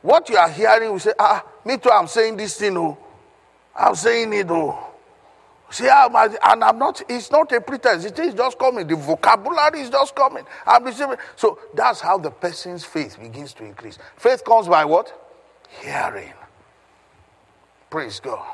what 0.03 0.29
you 0.29 0.37
are 0.37 0.49
hearing. 0.49 0.93
You 0.93 0.99
say, 0.99 1.13
ah, 1.19 1.45
me 1.65 1.77
too. 1.77 1.91
I'm 1.91 2.07
saying 2.07 2.37
this 2.37 2.57
thing. 2.57 2.77
Oh, 2.77 2.97
I'm 3.79 3.95
saying 3.95 4.33
it. 4.35 4.49
Oh. 4.51 4.87
See, 5.71 5.89
I'm, 5.89 6.15
and 6.17 6.65
I'm 6.65 6.79
not, 6.79 7.03
it's 7.09 7.31
not 7.31 7.53
a 7.53 7.61
pretense. 7.61 8.05
It 8.05 8.19
is 8.19 8.35
just 8.35 8.59
coming. 8.59 8.87
The 8.87 8.97
vocabulary 8.97 9.81
is 9.81 9.91
just 9.91 10.15
coming. 10.17 10.45
I'm 10.67 10.85
receiving. 10.85 11.17
So 11.37 11.59
that's 11.75 12.01
how 12.01 12.19
the 12.19 12.31
person's 12.31 12.85
faith 12.85 13.19
begins 13.21 13.53
to 13.55 13.65
increase. 13.65 13.99
Faith 14.17 14.45
comes 14.45 14.67
by 14.69 14.85
what? 14.87 15.13
Hearing. 15.83 16.33
Praise 17.91 18.21
God. 18.21 18.47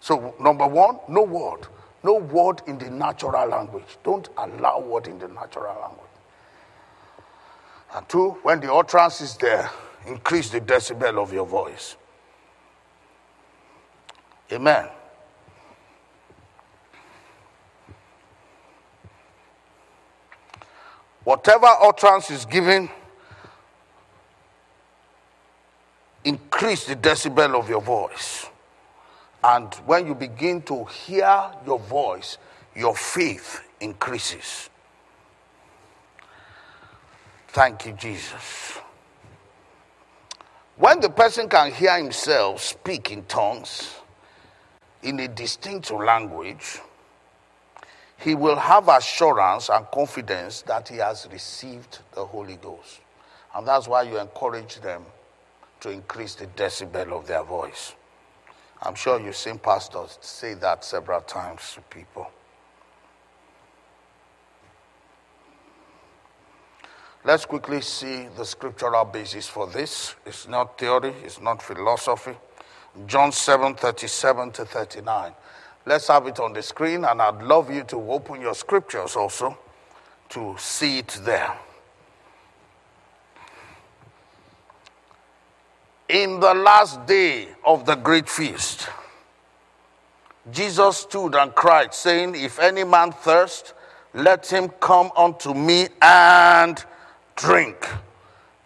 So, 0.00 0.34
number 0.40 0.66
one, 0.66 0.98
no 1.08 1.22
word. 1.22 1.66
No 2.02 2.14
word 2.16 2.60
in 2.66 2.78
the 2.78 2.90
natural 2.90 3.48
language. 3.48 3.98
Don't 4.04 4.28
allow 4.36 4.80
word 4.80 5.06
in 5.06 5.18
the 5.18 5.28
natural 5.28 5.74
language. 5.80 6.00
And 7.94 8.08
two, 8.08 8.30
when 8.42 8.60
the 8.60 8.72
utterance 8.72 9.22
is 9.22 9.36
there, 9.38 9.70
increase 10.06 10.50
the 10.50 10.60
decibel 10.60 11.22
of 11.22 11.32
your 11.32 11.46
voice. 11.46 11.96
Amen. 14.52 14.88
Whatever 21.24 21.66
utterance 21.66 22.30
is 22.30 22.44
given, 22.44 22.90
increase 26.24 26.84
the 26.84 26.96
decibel 26.96 27.58
of 27.58 27.68
your 27.68 27.80
voice. 27.80 28.46
And 29.42 29.72
when 29.86 30.06
you 30.06 30.14
begin 30.14 30.62
to 30.62 30.84
hear 30.84 31.50
your 31.66 31.78
voice, 31.78 32.38
your 32.74 32.94
faith 32.94 33.62
increases. 33.80 34.68
Thank 37.48 37.86
you, 37.86 37.92
Jesus. 37.92 38.78
When 40.76 41.00
the 41.00 41.08
person 41.08 41.48
can 41.48 41.72
hear 41.72 41.96
himself 41.96 42.60
speak 42.60 43.12
in 43.12 43.24
tongues 43.24 43.94
in 45.04 45.20
a 45.20 45.28
distinct 45.28 45.90
language, 45.92 46.80
he 48.16 48.34
will 48.34 48.56
have 48.56 48.88
assurance 48.88 49.68
and 49.68 49.86
confidence 49.92 50.62
that 50.62 50.88
he 50.88 50.96
has 50.96 51.28
received 51.30 51.98
the 52.14 52.24
Holy 52.24 52.56
Ghost. 52.56 53.00
And 53.54 53.68
that's 53.68 53.86
why 53.86 54.02
you 54.02 54.18
encourage 54.18 54.80
them 54.80 55.04
to 55.80 55.90
increase 55.90 56.34
the 56.34 56.46
decibel 56.46 57.12
of 57.12 57.26
their 57.26 57.44
voice. 57.44 57.94
I'm 58.82 58.94
sure 58.94 59.20
you've 59.20 59.36
seen 59.36 59.58
pastors 59.58 60.18
say 60.20 60.54
that 60.54 60.84
several 60.84 61.20
times 61.20 61.74
to 61.74 61.80
people. 61.82 62.30
Let's 67.26 67.46
quickly 67.46 67.80
see 67.80 68.28
the 68.36 68.44
scriptural 68.44 69.04
basis 69.04 69.48
for 69.48 69.66
this. 69.66 70.14
It's 70.26 70.46
not 70.46 70.78
theory, 70.78 71.14
it's 71.24 71.40
not 71.40 71.62
philosophy. 71.62 72.36
John 73.06 73.32
7 73.32 73.74
37 73.74 74.50
to 74.52 74.64
39. 74.64 75.32
Let's 75.86 76.08
have 76.08 76.26
it 76.26 76.40
on 76.40 76.52
the 76.52 76.62
screen, 76.62 77.04
and 77.04 77.20
I'd 77.20 77.42
love 77.42 77.70
you 77.70 77.82
to 77.84 77.96
open 78.12 78.40
your 78.40 78.54
scriptures 78.54 79.16
also 79.16 79.58
to 80.30 80.54
see 80.58 80.98
it 80.98 81.18
there. 81.22 81.56
In 86.08 86.40
the 86.40 86.54
last 86.54 87.04
day 87.06 87.48
of 87.64 87.84
the 87.84 87.96
great 87.96 88.28
feast, 88.28 88.88
Jesus 90.50 90.98
stood 90.98 91.34
and 91.34 91.54
cried, 91.54 91.92
saying, 91.94 92.34
If 92.34 92.58
any 92.58 92.84
man 92.84 93.12
thirst, 93.12 93.74
let 94.12 94.46
him 94.46 94.68
come 94.80 95.10
unto 95.16 95.54
me 95.54 95.88
and 96.00 96.82
drink. 97.36 97.88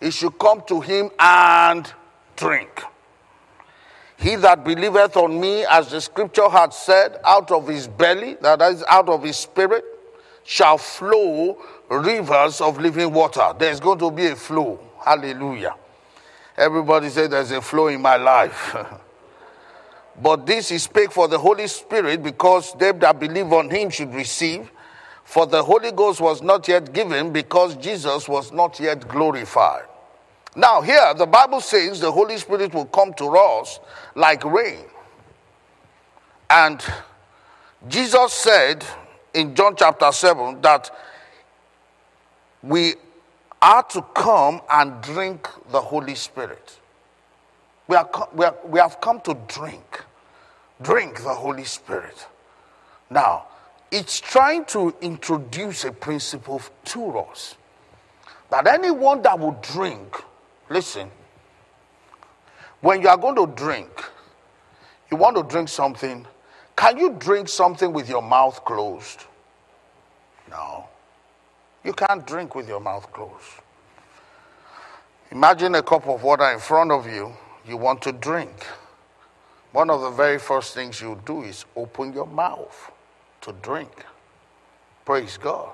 He 0.00 0.10
should 0.10 0.38
come 0.38 0.62
to 0.68 0.80
him 0.80 1.10
and 1.18 1.90
drink. 2.36 2.84
He 4.18 4.34
that 4.34 4.64
believeth 4.64 5.16
on 5.16 5.40
me, 5.40 5.64
as 5.64 5.90
the 5.90 6.00
scripture 6.00 6.48
had 6.48 6.74
said, 6.74 7.20
out 7.24 7.52
of 7.52 7.68
his 7.68 7.86
belly, 7.86 8.36
that 8.40 8.60
is, 8.62 8.82
out 8.88 9.08
of 9.08 9.22
his 9.22 9.36
spirit, 9.36 9.84
shall 10.42 10.76
flow 10.76 11.56
rivers 11.88 12.60
of 12.60 12.80
living 12.80 13.12
water. 13.12 13.54
There's 13.56 13.78
going 13.78 14.00
to 14.00 14.10
be 14.10 14.26
a 14.26 14.36
flow. 14.36 14.80
Hallelujah. 15.04 15.76
Everybody 16.56 17.10
say 17.10 17.28
there's 17.28 17.52
a 17.52 17.62
flow 17.62 17.86
in 17.86 18.02
my 18.02 18.16
life. 18.16 18.74
but 20.22 20.44
this 20.44 20.72
is 20.72 20.82
spake 20.82 21.12
for 21.12 21.28
the 21.28 21.38
Holy 21.38 21.68
Spirit, 21.68 22.20
because 22.20 22.72
them 22.74 22.98
that 22.98 23.20
believe 23.20 23.52
on 23.52 23.70
him 23.70 23.88
should 23.88 24.12
receive. 24.12 24.68
For 25.22 25.46
the 25.46 25.62
Holy 25.62 25.92
Ghost 25.92 26.20
was 26.20 26.42
not 26.42 26.66
yet 26.66 26.92
given, 26.92 27.32
because 27.32 27.76
Jesus 27.76 28.28
was 28.28 28.50
not 28.50 28.80
yet 28.80 29.06
glorified. 29.06 29.84
Now, 30.58 30.80
here, 30.82 31.14
the 31.14 31.24
Bible 31.24 31.60
says 31.60 32.00
the 32.00 32.10
Holy 32.10 32.36
Spirit 32.36 32.74
will 32.74 32.86
come 32.86 33.14
to 33.14 33.26
us 33.26 33.78
like 34.16 34.44
rain. 34.44 34.86
And 36.50 36.82
Jesus 37.86 38.32
said 38.32 38.84
in 39.32 39.54
John 39.54 39.76
chapter 39.76 40.10
7 40.10 40.60
that 40.62 40.90
we 42.64 42.94
are 43.62 43.84
to 43.84 44.02
come 44.16 44.60
and 44.68 45.00
drink 45.00 45.48
the 45.70 45.80
Holy 45.80 46.16
Spirit. 46.16 46.80
We, 47.86 47.94
are, 47.94 48.10
we, 48.34 48.44
are, 48.44 48.56
we 48.66 48.80
have 48.80 49.00
come 49.00 49.20
to 49.20 49.38
drink. 49.46 50.02
Drink 50.82 51.22
the 51.22 51.34
Holy 51.34 51.62
Spirit. 51.62 52.26
Now, 53.10 53.46
it's 53.92 54.18
trying 54.18 54.64
to 54.66 54.92
introduce 55.02 55.84
a 55.84 55.92
principle 55.92 56.60
to 56.86 57.18
us 57.18 57.54
that 58.50 58.66
anyone 58.66 59.22
that 59.22 59.38
will 59.38 59.56
drink 59.62 60.24
Listen, 60.70 61.10
when 62.80 63.02
you 63.02 63.08
are 63.08 63.16
going 63.16 63.36
to 63.36 63.46
drink, 63.46 63.88
you 65.10 65.16
want 65.16 65.36
to 65.36 65.42
drink 65.42 65.68
something, 65.68 66.26
can 66.76 66.98
you 66.98 67.12
drink 67.18 67.48
something 67.48 67.92
with 67.92 68.08
your 68.08 68.22
mouth 68.22 68.64
closed? 68.64 69.24
No. 70.50 70.88
You 71.84 71.92
can't 71.92 72.26
drink 72.26 72.54
with 72.54 72.68
your 72.68 72.80
mouth 72.80 73.10
closed. 73.12 73.62
Imagine 75.30 75.74
a 75.76 75.82
cup 75.82 76.06
of 76.08 76.22
water 76.22 76.50
in 76.52 76.58
front 76.58 76.90
of 76.92 77.06
you, 77.06 77.32
you 77.66 77.76
want 77.76 78.02
to 78.02 78.12
drink. 78.12 78.66
one 79.72 79.90
of 79.90 80.00
the 80.00 80.10
very 80.10 80.38
first 80.38 80.74
things 80.74 81.00
you 81.00 81.20
do 81.26 81.42
is 81.42 81.64
open 81.76 82.12
your 82.12 82.26
mouth 82.26 82.90
to 83.42 83.52
drink. 83.62 84.04
Praise 85.04 85.38
God. 85.38 85.72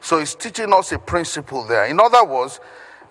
So 0.00 0.18
he's 0.18 0.34
teaching 0.34 0.72
us 0.72 0.92
a 0.92 0.98
principle 0.98 1.64
there. 1.64 1.86
In 1.86 1.98
other 1.98 2.24
words, 2.24 2.60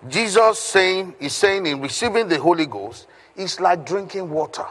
Jesus 0.08 0.58
saying 0.58 1.14
is 1.20 1.32
saying 1.32 1.66
in 1.66 1.80
receiving 1.80 2.28
the 2.28 2.38
Holy 2.38 2.66
Ghost, 2.66 3.06
it's 3.36 3.60
like 3.60 3.84
drinking 3.86 4.30
water. 4.30 4.66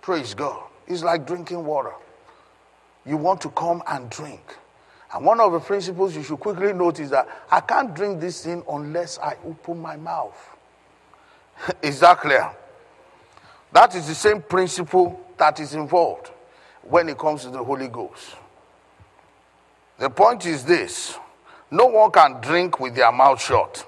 Praise 0.00 0.34
God. 0.34 0.62
It's 0.86 1.02
like 1.02 1.26
drinking 1.26 1.64
water. 1.64 1.92
You 3.06 3.16
want 3.16 3.40
to 3.42 3.50
come 3.50 3.82
and 3.88 4.10
drink. 4.10 4.56
And 5.14 5.24
one 5.24 5.40
of 5.40 5.52
the 5.52 5.60
principles 5.60 6.16
you 6.16 6.22
should 6.22 6.40
quickly 6.40 6.72
note 6.72 7.00
is 7.00 7.10
that 7.10 7.28
I 7.50 7.60
can't 7.60 7.94
drink 7.94 8.20
this 8.20 8.44
thing 8.44 8.62
unless 8.68 9.18
I 9.18 9.36
open 9.44 9.80
my 9.80 9.96
mouth. 9.96 10.36
is 11.82 12.00
that 12.00 12.18
clear? 12.20 12.50
That 13.72 13.94
is 13.94 14.08
the 14.08 14.14
same 14.14 14.42
principle 14.42 15.20
that 15.36 15.60
is 15.60 15.74
involved 15.74 16.30
when 16.82 17.08
it 17.08 17.18
comes 17.18 17.42
to 17.42 17.50
the 17.50 17.62
Holy 17.62 17.88
Ghost. 17.88 18.36
The 19.98 20.10
point 20.10 20.46
is 20.46 20.64
this 20.64 21.18
no 21.70 21.86
one 21.86 22.10
can 22.10 22.40
drink 22.40 22.80
with 22.80 22.94
their 22.94 23.12
mouth 23.12 23.40
shut. 23.40 23.86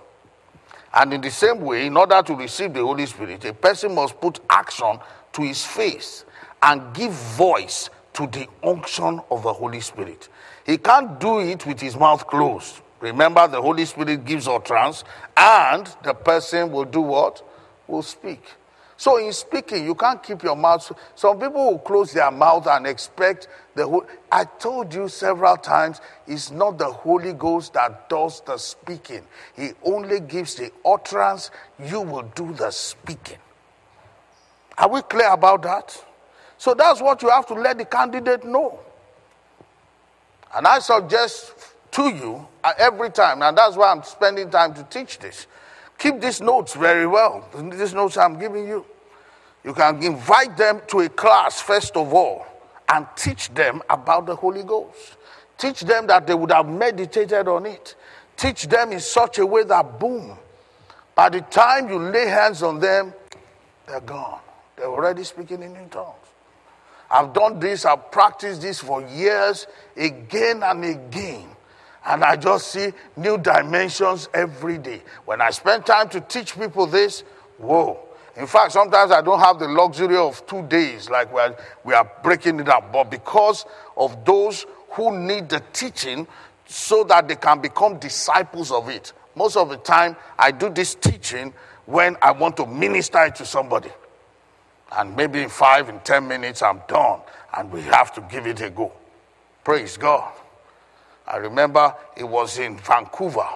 And 0.95 1.13
in 1.13 1.21
the 1.21 1.31
same 1.31 1.61
way, 1.61 1.87
in 1.87 1.97
order 1.97 2.23
to 2.23 2.35
receive 2.35 2.73
the 2.73 2.81
Holy 2.81 3.07
Spirit, 3.07 3.45
a 3.45 3.53
person 3.53 3.95
must 3.95 4.21
put 4.21 4.39
action 4.49 4.99
to 5.33 5.43
his 5.43 5.65
face 5.65 6.25
and 6.63 6.95
give 6.95 7.13
voice 7.13 7.91
to 8.15 8.29
the 8.29 8.47
unction 8.63 9.21
of 9.31 9.43
the 9.43 9.53
Holy 9.53 9.81
Spirit. 9.81 10.29
He 10.65 10.79
can't 10.79 11.19
do 11.19 11.41
it 11.41 11.67
with 11.67 11.81
his 11.81 11.97
mouth 11.97 12.27
closed. 12.27 12.81
Remember, 13.01 13.47
the 13.49 13.61
Holy 13.61 13.85
Spirit 13.85 14.25
gives 14.25 14.47
utterance, 14.47 15.05
and 15.37 15.93
the 16.05 16.15
person 16.15 16.71
will 16.71 16.85
do 16.85 17.01
what? 17.01 17.43
Will 17.89 18.03
speak. 18.03 18.43
So, 18.97 19.17
in 19.17 19.33
speaking, 19.33 19.85
you 19.85 19.95
can't 19.95 20.23
keep 20.23 20.43
your 20.43 20.55
mouth. 20.55 20.93
Some 21.17 21.41
people 21.41 21.73
will 21.73 21.79
close 21.79 22.13
their 22.13 22.31
mouth 22.31 22.67
and 22.69 22.87
expect 22.87 23.49
the. 23.75 24.07
I 24.31 24.45
told 24.45 24.95
you 24.95 25.09
several 25.09 25.57
times, 25.57 26.01
it's 26.27 26.51
not 26.51 26.79
the 26.79 26.91
Holy 26.91 27.33
Ghost 27.33 27.75
that 27.75 28.09
does 28.09 28.41
the 28.43 28.57
speaking, 28.57 29.23
He 29.57 29.71
only 29.85 30.21
gives 30.21 30.55
the 30.55 30.71
utterance. 30.85 31.51
You 31.79 32.03
will 32.03 32.31
do 32.35 32.53
the 32.53 32.71
speaking. 32.71 33.39
Are 34.79 34.89
we 34.89 35.03
clear 35.03 35.31
about 35.31 35.63
that? 35.63 36.05
So, 36.57 36.75
that's 36.75 37.01
what 37.01 37.21
you 37.23 37.31
have 37.31 37.47
to 37.47 37.55
let 37.55 37.79
the 37.79 37.85
candidate 37.85 38.45
know. 38.45 38.79
And 40.55 40.69
I 40.69 40.79
suggest 40.79 41.53
to 41.91 42.09
you 42.09 42.47
uh, 42.63 42.73
every 42.79 43.11
time, 43.11 43.43
and 43.43 43.59
that's 43.59 43.77
why 43.77 43.91
I'm 43.91 44.05
spending 44.05 44.51
time 44.51 44.73
to 44.75 44.85
teach 44.85 45.19
this. 45.19 45.49
Keep 45.99 46.21
these 46.21 46.41
notes 46.41 46.75
very 46.75 47.07
well. 47.07 47.49
These 47.57 47.95
notes 47.95 48.17
I'm 48.17 48.39
giving 48.39 48.67
you. 48.67 48.85
You 49.65 49.73
can 49.73 50.03
invite 50.03 50.57
them 50.57 50.83
to 50.89 51.01
a 51.01 51.09
class, 51.09 51.61
first 51.61 51.97
of 51.97 52.13
all, 52.13 52.47
and 52.93 53.07
teach 53.17 53.53
them 53.55 53.83
about 53.89 54.27
the 54.27 54.37
Holy 54.37 54.63
Ghost. 54.63 55.17
Teach 55.57 55.81
them 55.81 56.07
that 56.09 56.27
they 56.27 56.35
would 56.35 56.53
have 56.53 56.69
meditated 56.69 57.49
on 57.49 57.65
it. 57.65 57.95
Teach 58.37 58.67
them 58.67 58.93
in 58.93 59.01
such 59.01 59.39
a 59.39 59.47
way 59.47 59.65
that, 59.65 59.99
boom, 59.99 60.37
by 61.15 61.29
the 61.29 61.41
time 61.41 61.89
you 61.89 61.99
lay 61.99 62.27
hands 62.27 62.63
on 62.63 62.81
them, 62.81 63.15
they're 63.87 64.01
gone. 64.01 64.41
They're 64.77 64.87
already 64.87 65.25
speaking 65.25 65.63
in 65.63 65.73
new 65.73 65.87
tongues. 65.89 66.17
I've 67.11 67.33
done 67.33 67.61
this, 67.61 67.85
I've 67.85 68.11
practiced 68.11 68.61
this 68.61 68.81
for 68.81 69.01
years, 69.03 69.67
again 69.97 70.63
and 70.63 70.85
again. 70.85 71.54
And 72.07 72.23
I 72.23 72.37
just 72.37 72.69
see 72.69 72.93
new 73.17 73.39
dimensions 73.39 74.29
every 74.35 74.79
day. 74.79 75.03
When 75.25 75.41
I 75.41 75.51
spend 75.51 75.87
time 75.87 76.09
to 76.11 76.21
teach 76.21 76.59
people 76.59 76.87
this, 76.87 77.23
whoa. 77.59 77.99
In 78.37 78.47
fact, 78.47 78.73
sometimes 78.73 79.13
I 79.13 79.23
don't 79.23 79.39
have 79.39 79.59
the 79.59 79.69
luxury 79.69 80.17
of 80.17 80.45
two 80.47 80.63
days, 80.63 81.09
like 81.09 81.33
we 81.33 81.41
are, 81.41 81.57
we 81.85 81.95
are 81.95 82.11
breaking 82.23 82.61
it 82.61 82.69
up. 82.69 82.93
But 82.93 83.11
because 83.11 83.65
of 83.97 84.25
those 84.25 84.67
who 84.91 85.17
need 85.17 85.49
the 85.49 85.63
teaching 85.73 86.27
so 86.67 87.05
that 87.05 87.29
they 87.29 87.37
can 87.37 87.61
become 87.61 87.99
disciples 87.99 88.73
of 88.73 88.89
it, 88.89 89.13
most 89.37 89.57
of 89.57 89.69
the 89.69 89.77
time 89.77 90.17
I 90.39 90.51
do 90.51 90.69
this 90.69 90.95
teaching 90.95 91.55
when 91.87 92.17
I 92.21 92.33
want 92.33 92.57
to 92.59 92.67
minister 92.67 93.25
it 93.25 93.37
to 93.37 93.47
somebody. 93.47 93.91
And 94.97 95.17
maybe 95.17 95.43
in 95.43 95.49
five, 95.49 95.89
in 95.89 96.01
ten 96.01 96.27
minutes, 96.27 96.63
I'm 96.63 96.81
done, 96.89 97.21
and 97.57 97.71
we 97.73 97.83
have 97.83 98.13
to 98.15 98.21
give 98.23 98.47
it 98.47 98.61
a 98.61 98.71
go. 98.71 98.93
Praise 99.63 99.97
God. 99.97 100.33
I 101.27 101.37
remember 101.39 101.95
it 102.17 102.25
was 102.25 102.59
in 102.59 102.77
Vancouver, 102.79 103.49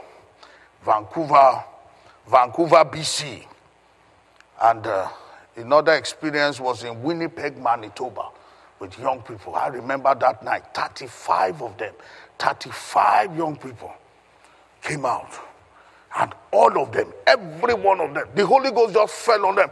Vancouver, 0.84 1.64
Vancouver, 2.28 2.84
BC. 2.84 3.44
And 4.62 4.86
uh, 4.86 5.08
another 5.56 5.92
experience 5.92 6.60
was 6.60 6.84
in 6.84 7.02
Winnipeg, 7.02 7.56
Manitoba, 7.58 8.28
with 8.80 8.98
young 8.98 9.20
people. 9.22 9.54
I 9.54 9.68
remember 9.68 10.14
that 10.14 10.42
night, 10.42 10.74
35 10.74 11.62
of 11.62 11.78
them, 11.78 11.94
35 12.38 13.36
young 13.36 13.56
people 13.56 13.92
came 14.82 15.04
out. 15.04 15.30
And 16.18 16.32
all 16.52 16.82
of 16.82 16.92
them, 16.92 17.12
every 17.26 17.74
one 17.74 18.00
of 18.00 18.14
them, 18.14 18.28
the 18.34 18.46
Holy 18.46 18.70
Ghost 18.70 18.94
just 18.94 19.14
fell 19.14 19.44
on 19.46 19.56
them. 19.56 19.70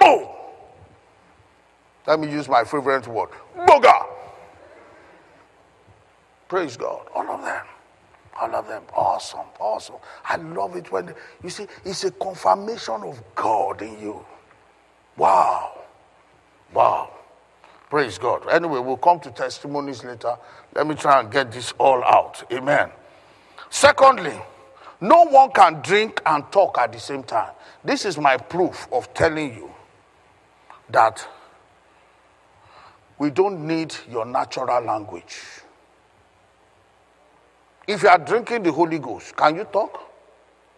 Boom! 0.00 0.28
Let 2.06 2.18
me 2.18 2.30
use 2.30 2.48
my 2.48 2.64
favorite 2.64 3.06
word. 3.06 3.28
Booger! 3.56 3.99
Praise 6.50 6.76
God. 6.76 7.06
All 7.14 7.30
of 7.30 7.42
them. 7.42 7.64
All 8.40 8.54
of 8.56 8.66
them. 8.66 8.82
Awesome. 8.92 9.46
Awesome. 9.60 9.96
I 10.24 10.34
love 10.34 10.74
it 10.74 10.90
when, 10.90 11.14
you 11.44 11.48
see, 11.48 11.68
it's 11.84 12.02
a 12.02 12.10
confirmation 12.10 13.04
of 13.04 13.22
God 13.36 13.80
in 13.82 14.00
you. 14.00 14.26
Wow. 15.16 15.78
Wow. 16.74 17.12
Praise 17.88 18.18
God. 18.18 18.48
Anyway, 18.50 18.80
we'll 18.80 18.96
come 18.96 19.20
to 19.20 19.30
testimonies 19.30 20.02
later. 20.02 20.36
Let 20.74 20.88
me 20.88 20.96
try 20.96 21.20
and 21.20 21.30
get 21.30 21.52
this 21.52 21.72
all 21.78 22.02
out. 22.02 22.42
Amen. 22.52 22.90
Secondly, 23.70 24.36
no 25.00 25.26
one 25.26 25.52
can 25.52 25.80
drink 25.82 26.20
and 26.26 26.50
talk 26.50 26.78
at 26.78 26.92
the 26.92 26.98
same 26.98 27.22
time. 27.22 27.52
This 27.84 28.04
is 28.04 28.18
my 28.18 28.36
proof 28.36 28.88
of 28.90 29.14
telling 29.14 29.54
you 29.54 29.70
that 30.88 31.24
we 33.18 33.30
don't 33.30 33.64
need 33.68 33.94
your 34.10 34.26
natural 34.26 34.82
language. 34.84 35.38
If 37.86 38.02
you 38.02 38.08
are 38.08 38.18
drinking 38.18 38.62
the 38.62 38.72
Holy 38.72 38.98
Ghost, 38.98 39.36
can 39.36 39.56
you 39.56 39.64
talk? 39.64 40.10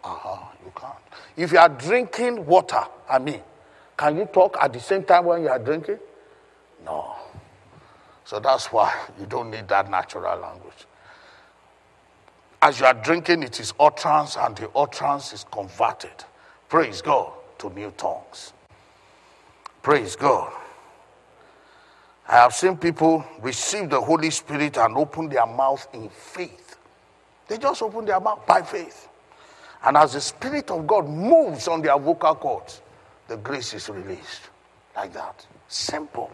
Uh-huh, 0.04 0.38
you 0.64 0.72
can't. 0.74 0.94
If 1.36 1.52
you 1.52 1.58
are 1.58 1.68
drinking 1.68 2.44
water, 2.46 2.82
I 3.08 3.18
mean, 3.18 3.40
can 3.96 4.16
you 4.16 4.24
talk 4.26 4.56
at 4.60 4.72
the 4.72 4.80
same 4.80 5.04
time 5.04 5.26
when 5.26 5.42
you 5.42 5.48
are 5.48 5.58
drinking? 5.58 5.98
No. 6.84 7.14
So 8.24 8.40
that's 8.40 8.66
why 8.66 8.92
you 9.20 9.26
don't 9.26 9.50
need 9.50 9.68
that 9.68 9.90
natural 9.90 10.38
language. 10.40 10.86
As 12.60 12.78
you 12.78 12.86
are 12.86 12.94
drinking, 12.94 13.42
it 13.42 13.58
is 13.58 13.74
utterance, 13.78 14.36
and 14.36 14.56
the 14.56 14.70
utterance 14.70 15.32
is 15.32 15.44
converted. 15.50 16.24
Praise 16.68 17.02
God 17.02 17.32
to 17.58 17.70
new 17.70 17.90
tongues. 17.96 18.52
Praise 19.82 20.14
God. 20.16 20.52
I 22.28 22.36
have 22.36 22.54
seen 22.54 22.76
people 22.76 23.24
receive 23.40 23.90
the 23.90 24.00
Holy 24.00 24.30
Spirit 24.30 24.78
and 24.78 24.96
open 24.96 25.28
their 25.28 25.44
mouth 25.44 25.86
in 25.92 26.08
faith. 26.08 26.61
They 27.48 27.58
just 27.58 27.82
open 27.82 28.04
their 28.04 28.20
mouth 28.20 28.46
by 28.46 28.62
faith. 28.62 29.08
And 29.84 29.96
as 29.96 30.12
the 30.12 30.20
Spirit 30.20 30.70
of 30.70 30.86
God 30.86 31.08
moves 31.08 31.68
on 31.68 31.82
their 31.82 31.98
vocal 31.98 32.34
cords, 32.34 32.82
the 33.28 33.36
grace 33.36 33.74
is 33.74 33.88
released. 33.88 34.50
Like 34.94 35.12
that. 35.14 35.46
Simple. 35.68 36.30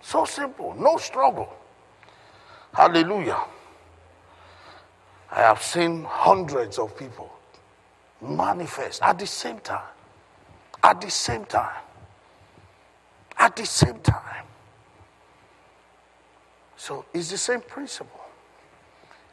So 0.00 0.24
simple. 0.24 0.74
No 0.78 0.96
struggle. 0.96 1.52
Hallelujah. 2.72 3.40
I 5.30 5.40
have 5.40 5.62
seen 5.62 6.04
hundreds 6.04 6.78
of 6.78 6.96
people 6.96 7.30
manifest 8.20 9.02
at 9.02 9.18
the 9.18 9.26
same 9.26 9.58
time. 9.60 9.88
At 10.82 11.00
the 11.00 11.10
same 11.10 11.44
time. 11.46 11.80
At 13.38 13.56
the 13.56 13.64
same 13.66 13.98
time. 14.00 14.44
So 16.76 17.04
it's 17.14 17.30
the 17.30 17.38
same 17.38 17.62
principle. 17.62 18.23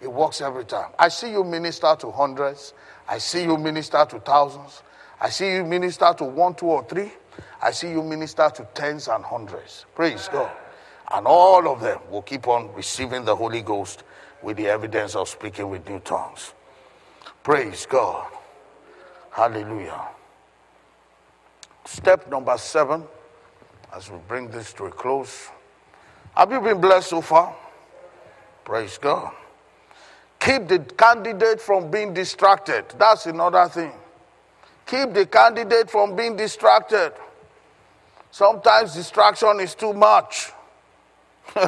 It 0.02 0.12
works 0.12 0.42
every 0.42 0.66
time. 0.66 0.92
I 0.98 1.10
see 1.10 1.32
you 1.32 1.44
minister 1.44 1.96
to 2.00 2.12
hundreds. 2.12 2.74
I 3.08 3.20
see 3.20 3.44
you 3.44 3.58
minister 3.58 4.04
to 4.06 4.20
thousands. 4.20 4.82
I 5.20 5.30
see 5.30 5.54
you 5.54 5.64
minister 5.64 6.14
to 6.18 6.24
one, 6.24 6.56
two, 6.56 6.66
or 6.66 6.84
three. 6.84 7.12
I 7.62 7.72
see 7.72 7.92
you 7.92 8.02
minister 8.02 8.50
to 8.56 8.68
tens 8.74 9.08
and 9.08 9.24
hundreds. 9.24 9.86
Praise 9.94 10.28
God. 10.32 10.52
And 11.14 11.28
all 11.28 11.68
of 11.68 11.82
them 11.82 12.00
will 12.10 12.24
keep 12.24 12.48
on 12.48 12.74
receiving 12.74 13.26
the 13.26 13.36
Holy 13.36 13.62
Ghost 13.62 14.04
with 14.42 14.58
the 14.58 14.68
evidence 14.68 15.16
of 15.16 15.30
speaking 15.30 15.70
with 15.70 15.88
new 15.88 16.00
tongues. 16.00 16.54
Praise 17.44 17.86
God. 17.86 18.28
Hallelujah. 19.32 20.08
Step 21.86 22.30
number 22.30 22.58
seven, 22.58 23.04
as 23.96 24.10
we 24.10 24.18
bring 24.28 24.50
this 24.50 24.74
to 24.74 24.86
a 24.86 24.92
close. 24.92 25.50
Have 26.36 26.52
you 26.52 26.62
been 26.62 26.82
blessed 26.82 27.10
so 27.10 27.22
far? 27.22 27.56
Praise 28.64 28.98
God. 28.98 29.34
Keep 30.42 30.68
the 30.68 30.80
candidate 30.80 31.62
from 31.62 31.92
being 31.92 32.16
distracted. 32.16 32.86
That's 32.98 33.28
another 33.28 33.70
thing. 33.70 33.92
Keep 34.88 35.14
the 35.14 35.28
candidate 35.28 35.90
from 35.90 36.16
being 36.16 36.36
distracted. 36.36 37.14
Sometimes 38.32 38.96
distraction 38.96 39.60
is 39.60 39.76
too 39.76 39.94
much. 39.94 40.52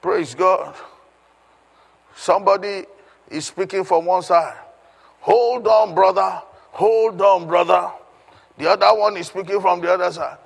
Praise 0.00 0.34
God. 0.34 0.74
Somebody 2.16 2.86
is 3.28 3.46
speaking 3.46 3.84
from 3.84 4.06
one 4.06 4.22
side. 4.22 4.56
Hold 5.20 5.66
on, 5.66 5.94
brother. 5.94 6.40
Hold 6.72 7.20
on, 7.20 7.46
brother. 7.46 7.90
The 8.56 8.70
other 8.70 8.98
one 8.98 9.18
is 9.18 9.26
speaking 9.26 9.60
from 9.60 9.82
the 9.82 9.92
other 9.92 10.10
side. 10.10 10.38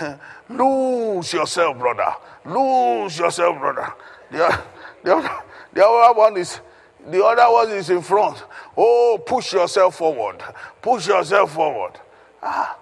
Lose 0.50 1.32
yourself, 1.32 1.78
brother. 1.78 2.14
Lose 2.44 3.18
yourself, 3.18 3.58
brother. 3.58 3.92
The, 4.30 4.60
the, 5.02 5.16
other, 5.16 5.30
the 5.72 5.86
other 5.86 6.18
one 6.18 6.36
is 6.36 6.60
the 7.08 7.24
other 7.24 7.52
one 7.52 7.70
is 7.70 7.90
in 7.90 8.00
front. 8.02 8.44
Oh, 8.76 9.20
push 9.24 9.52
yourself 9.52 9.96
forward. 9.96 10.42
Push 10.80 11.08
yourself 11.08 11.52
forward. 11.54 11.98
Ah, 12.42 12.78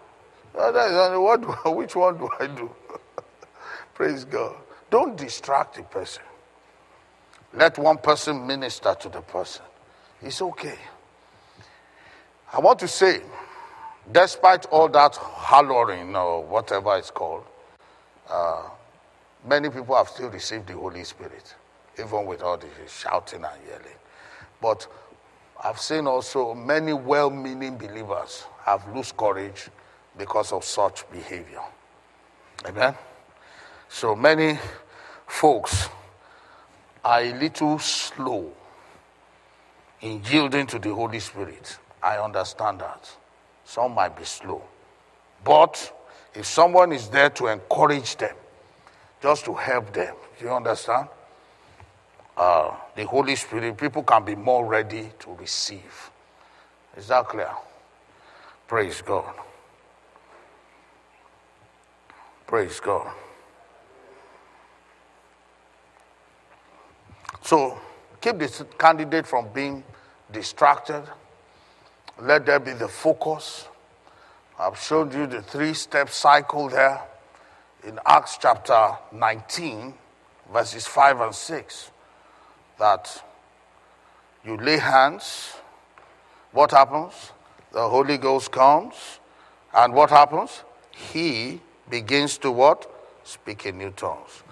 what 0.52 1.40
do, 1.40 1.70
which 1.70 1.96
one 1.96 2.18
do 2.18 2.28
I 2.38 2.46
do? 2.46 2.70
Praise 3.94 4.24
God. 4.24 4.56
Don't 4.90 5.16
distract 5.16 5.76
the 5.76 5.82
person. 5.84 6.22
Let 7.54 7.78
one 7.78 7.98
person 7.98 8.46
minister 8.46 8.94
to 9.00 9.08
the 9.08 9.22
person. 9.22 9.64
It's 10.22 10.42
okay. 10.42 10.78
I 12.52 12.60
want 12.60 12.78
to 12.80 12.88
say, 12.88 13.22
despite 14.12 14.66
all 14.66 14.88
that 14.88 15.16
hollering 15.16 16.14
or 16.16 16.44
whatever 16.44 16.96
it's 16.96 17.10
called, 17.10 17.44
uh, 18.28 18.62
many 19.46 19.70
people 19.70 19.96
have 19.96 20.08
still 20.08 20.30
received 20.30 20.66
the 20.66 20.74
Holy 20.74 21.04
Spirit, 21.04 21.54
even 21.98 22.26
with 22.26 22.42
all 22.42 22.56
the 22.56 22.66
shouting 22.88 23.44
and 23.44 23.60
yelling. 23.68 23.98
But 24.60 24.86
I've 25.62 25.80
seen 25.80 26.06
also 26.06 26.54
many 26.54 26.92
well 26.92 27.30
meaning 27.30 27.76
believers 27.76 28.44
have 28.64 28.86
lost 28.94 29.16
courage 29.16 29.68
because 30.16 30.52
of 30.52 30.64
such 30.64 31.10
behavior. 31.10 31.62
Amen? 32.66 32.94
So 33.88 34.14
many 34.14 34.58
folks 35.26 35.88
are 37.04 37.20
a 37.22 37.32
little 37.32 37.78
slow 37.78 38.52
in 40.00 40.22
yielding 40.30 40.66
to 40.68 40.78
the 40.78 40.94
Holy 40.94 41.20
Spirit. 41.20 41.78
I 42.02 42.18
understand 42.18 42.80
that. 42.80 43.10
Some 43.64 43.94
might 43.94 44.16
be 44.16 44.24
slow. 44.24 44.62
But 45.44 45.92
if 46.34 46.46
someone 46.46 46.92
is 46.92 47.08
there 47.08 47.30
to 47.30 47.48
encourage 47.48 48.16
them, 48.16 48.34
just 49.22 49.44
to 49.44 49.54
help 49.54 49.92
them, 49.92 50.14
you 50.40 50.50
understand? 50.50 51.08
Uh, 52.36 52.74
the 52.96 53.04
Holy 53.04 53.36
Spirit, 53.36 53.76
people 53.76 54.02
can 54.02 54.24
be 54.24 54.34
more 54.34 54.64
ready 54.64 55.10
to 55.18 55.34
receive. 55.34 56.10
Is 56.96 57.08
that 57.08 57.28
clear? 57.28 57.50
Praise 58.66 59.02
God. 59.02 59.34
Praise 62.46 62.80
God. 62.80 63.12
So 67.42 67.80
keep 68.20 68.38
this 68.38 68.62
candidate 68.78 69.26
from 69.26 69.48
being 69.52 69.84
distracted. 70.32 71.02
Let 72.20 72.46
there 72.46 72.60
be 72.60 72.72
the 72.72 72.88
focus. 72.88 73.66
I've 74.58 74.78
showed 74.78 75.14
you 75.14 75.26
the 75.26 75.42
three 75.42 75.74
step 75.74 76.10
cycle 76.10 76.68
there 76.68 77.00
in 77.82 77.98
Acts 78.04 78.38
chapter 78.40 78.98
19, 79.10 79.94
verses 80.52 80.86
5 80.86 81.20
and 81.20 81.34
6. 81.34 81.90
That 82.80 83.22
you 84.42 84.56
lay 84.56 84.78
hands, 84.78 85.52
what 86.50 86.70
happens? 86.70 87.32
The 87.72 87.86
Holy 87.86 88.16
Ghost 88.16 88.50
comes, 88.50 89.20
and 89.74 89.92
what 89.92 90.08
happens? 90.08 90.64
He 90.90 91.60
begins 91.90 92.38
to 92.38 92.50
what? 92.50 92.90
Speak 93.22 93.66
in 93.66 93.76
new 93.76 93.90
tongues. 93.90 94.42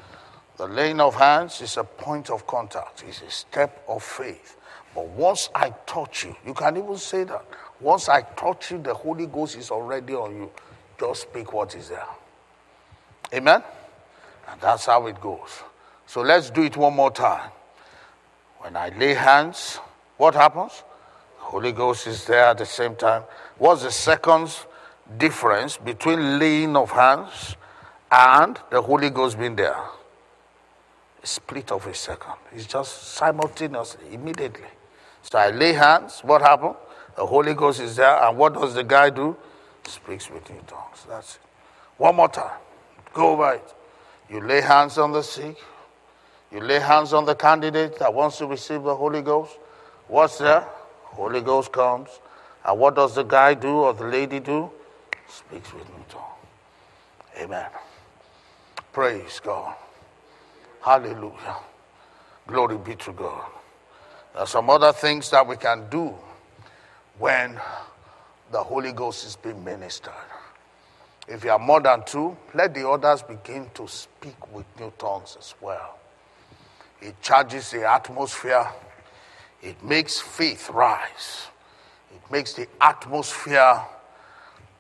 The 0.59 0.67
laying 0.69 1.01
of 1.01 1.14
hands 1.14 1.62
is 1.62 1.79
a 1.79 1.85
point 1.85 2.29
of 2.29 2.47
contact, 2.47 3.03
it's 3.09 3.23
a 3.23 3.31
step 3.31 3.83
of 3.88 4.03
faith. 4.03 4.57
But 4.95 5.07
once 5.07 5.49
I 5.55 5.71
touch 5.87 6.25
you, 6.25 6.37
you 6.45 6.53
can 6.53 6.77
even 6.77 6.99
say 6.99 7.25
that. 7.25 7.45
Once 7.81 8.11
I 8.11 8.23
touch 8.23 8.73
you, 8.73 8.79
the 8.79 8.93
Holy 8.93 9.27
Ghost 9.27 9.57
is 9.57 9.71
already 9.71 10.14
on 10.14 10.37
you. 10.37 10.51
Just 11.01 11.23
speak 11.23 11.55
what 11.55 11.75
is 11.75 11.88
there. 11.88 12.07
Amen? 13.33 13.62
And 14.51 14.61
that's 14.61 14.85
how 14.85 15.07
it 15.07 15.19
goes. 15.19 15.62
So 16.07 16.21
let's 16.21 16.51
do 16.51 16.62
it 16.62 16.77
one 16.77 16.95
more 16.95 17.11
time. 17.11 17.53
When 18.61 18.77
I 18.77 18.88
lay 18.90 19.14
hands, 19.14 19.81
what 20.16 20.35
happens? 20.35 20.83
Holy 21.37 21.73
Ghost 21.73 22.07
is 22.07 22.27
there 22.27 22.44
at 22.44 22.59
the 22.59 22.66
same 22.66 22.94
time. 22.97 23.23
What's 23.57 23.83
the 23.83 23.90
second 23.90 24.55
difference 25.16 25.77
between 25.77 26.38
laying 26.38 26.77
of 26.77 26.90
hands 26.90 27.57
and 28.11 28.59
the 28.71 28.83
Holy 28.83 29.11
Ghost 29.11 29.38
being 29.38 29.57
there? 29.57 29.77
A 31.23 31.27
split 31.27 31.73
of 31.73 31.87
a 31.87 31.94
second. 31.94 32.35
It's 32.53 32.66
just 32.66 33.14
simultaneously, 33.14 34.12
immediately. 34.12 34.66
So 35.23 35.38
I 35.38 35.51
lay 35.51 35.73
hands, 35.73 36.21
what 36.21 36.42
happened? 36.42 36.75
The 37.16 37.27
Holy 37.27 37.55
Ghost 37.55 37.81
is 37.81 37.97
there, 37.97 38.23
and 38.23 38.37
what 38.37 38.55
does 38.55 38.75
the 38.75 38.85
guy 38.85 39.11
do? 39.11 39.37
Speaks 39.85 40.31
with 40.31 40.49
new 40.51 40.61
tongues. 40.66 41.07
That's 41.09 41.37
it. 41.37 41.40
One 41.97 42.16
more 42.16 42.29
time. 42.29 42.59
Go 43.14 43.31
over 43.31 43.55
it. 43.55 43.75
You 44.29 44.40
lay 44.40 44.61
hands 44.61 44.99
on 44.99 45.12
the 45.12 45.23
sick. 45.23 45.57
You 46.51 46.61
lay 46.61 46.79
hands 46.81 47.13
on 47.13 47.27
the 47.27 47.35
candidate 47.35 47.99
that 47.99 48.13
wants 48.13 48.39
to 48.39 48.47
receive 48.47 48.83
the 48.83 48.95
Holy 48.95 49.21
Ghost. 49.21 49.59
What's 50.07 50.39
there? 50.39 50.67
Holy 51.05 51.41
Ghost 51.43 51.73
comes. 51.73 52.09
And 52.65 52.79
what 52.79 52.97
does 52.97 53.15
the 53.15 53.23
guy 53.23 53.55
do 53.55 53.69
or 53.69 53.93
the 53.93 54.05
lady 54.05 54.41
do? 54.41 54.71
Speaks 55.29 55.73
with 55.75 55.87
new 55.91 56.05
tongue. 56.09 56.23
Amen. 57.39 57.67
Praise 58.93 59.41
God. 59.41 59.75
Hallelujah. 60.81 61.57
Glory 62.47 62.79
be 62.79 62.95
to 62.97 63.13
God. 63.13 63.45
There 64.33 64.43
are 64.43 64.47
some 64.47 64.71
other 64.71 64.93
things 64.93 65.31
that 65.31 65.47
we 65.47 65.57
can 65.57 65.89
do 65.91 66.15
when 67.19 67.61
the 68.51 68.63
Holy 68.63 68.93
Ghost 68.93 69.27
is 69.27 69.37
being 69.37 69.63
ministered. 69.63 70.13
If 71.29 71.45
you 71.45 71.51
are 71.51 71.59
more 71.59 71.81
than 71.83 72.05
two, 72.07 72.37
let 72.55 72.73
the 72.73 72.89
others 72.89 73.23
begin 73.23 73.69
to 73.75 73.87
speak 73.87 74.51
with 74.55 74.65
new 74.81 74.91
tongues 74.99 75.37
as 75.39 75.55
well. 75.61 75.98
It 77.01 77.21
charges 77.23 77.71
the 77.71 77.89
atmosphere, 77.89 78.67
it 79.63 79.83
makes 79.85 80.21
faith 80.21 80.71
rise, 80.71 81.49
it 82.15 82.31
makes 82.31 82.55
the 82.55 82.67
atmosphere 82.81 83.81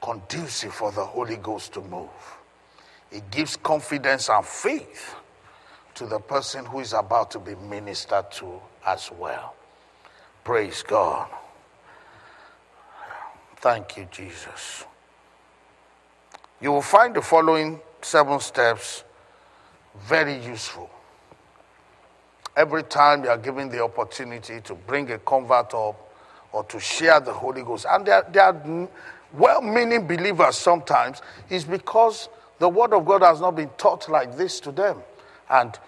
conducive 0.02 0.74
for 0.74 0.92
the 0.92 1.04
Holy 1.04 1.36
Ghost 1.36 1.74
to 1.74 1.80
move. 1.82 2.08
It 3.10 3.30
gives 3.30 3.56
confidence 3.56 4.28
and 4.28 4.44
faith 4.44 5.14
to 5.94 6.06
the 6.06 6.18
person 6.18 6.64
who 6.64 6.80
is 6.80 6.92
about 6.92 7.30
to 7.32 7.38
be 7.38 7.54
ministered 7.54 8.30
to 8.32 8.60
as 8.86 9.10
well. 9.18 9.54
Praise 10.44 10.82
God. 10.82 11.28
Thank 13.56 13.96
you, 13.96 14.06
Jesus. 14.10 14.84
You 16.60 16.72
will 16.72 16.82
find 16.82 17.14
the 17.14 17.22
following 17.22 17.80
seven 18.02 18.38
steps 18.40 19.04
very 19.96 20.38
useful. 20.44 20.90
Every 22.58 22.82
time 22.82 23.22
you 23.22 23.30
are 23.30 23.38
given 23.38 23.68
the 23.68 23.84
opportunity 23.84 24.60
to 24.62 24.74
bring 24.74 25.08
a 25.12 25.18
convert 25.20 25.72
up 25.74 26.10
or 26.50 26.64
to 26.64 26.80
share 26.80 27.20
the 27.20 27.32
Holy 27.32 27.62
Ghost, 27.62 27.86
and 27.88 28.04
they 28.04 28.10
are, 28.10 28.26
they 28.32 28.40
are 28.40 28.88
well 29.32 29.62
meaning 29.62 30.08
believers 30.08 30.56
sometimes, 30.56 31.22
is 31.48 31.64
because 31.64 32.28
the 32.58 32.68
Word 32.68 32.92
of 32.94 33.06
God 33.06 33.22
has 33.22 33.40
not 33.40 33.54
been 33.54 33.70
taught 33.78 34.08
like 34.08 34.36
this 34.36 34.58
to 34.58 34.72
them. 34.72 34.98
And 35.48 35.78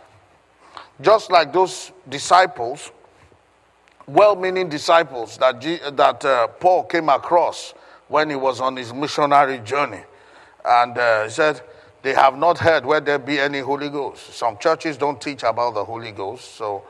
just 1.00 1.32
like 1.32 1.52
those 1.52 1.90
disciples, 2.08 2.92
well 4.06 4.36
meaning 4.36 4.68
disciples 4.68 5.38
that, 5.38 5.60
G, 5.60 5.80
that 5.90 6.24
uh, 6.24 6.46
Paul 6.46 6.84
came 6.84 7.08
across 7.08 7.74
when 8.06 8.30
he 8.30 8.36
was 8.36 8.60
on 8.60 8.76
his 8.76 8.94
missionary 8.94 9.58
journey. 9.58 10.04
And 10.64 10.96
uh, 10.96 11.24
he 11.24 11.30
said, 11.30 11.62
They 12.02 12.14
have 12.14 12.38
not 12.38 12.58
heard 12.58 12.86
where 12.86 13.00
there 13.00 13.18
be 13.18 13.38
any 13.38 13.60
Holy 13.60 13.88
Ghost. 13.88 14.34
Some 14.34 14.58
churches 14.58 14.96
don't 14.96 15.20
teach 15.20 15.42
about 15.42 15.74
the 15.74 15.84
Holy 15.84 16.12
Ghost, 16.12 16.54
so 16.56 16.82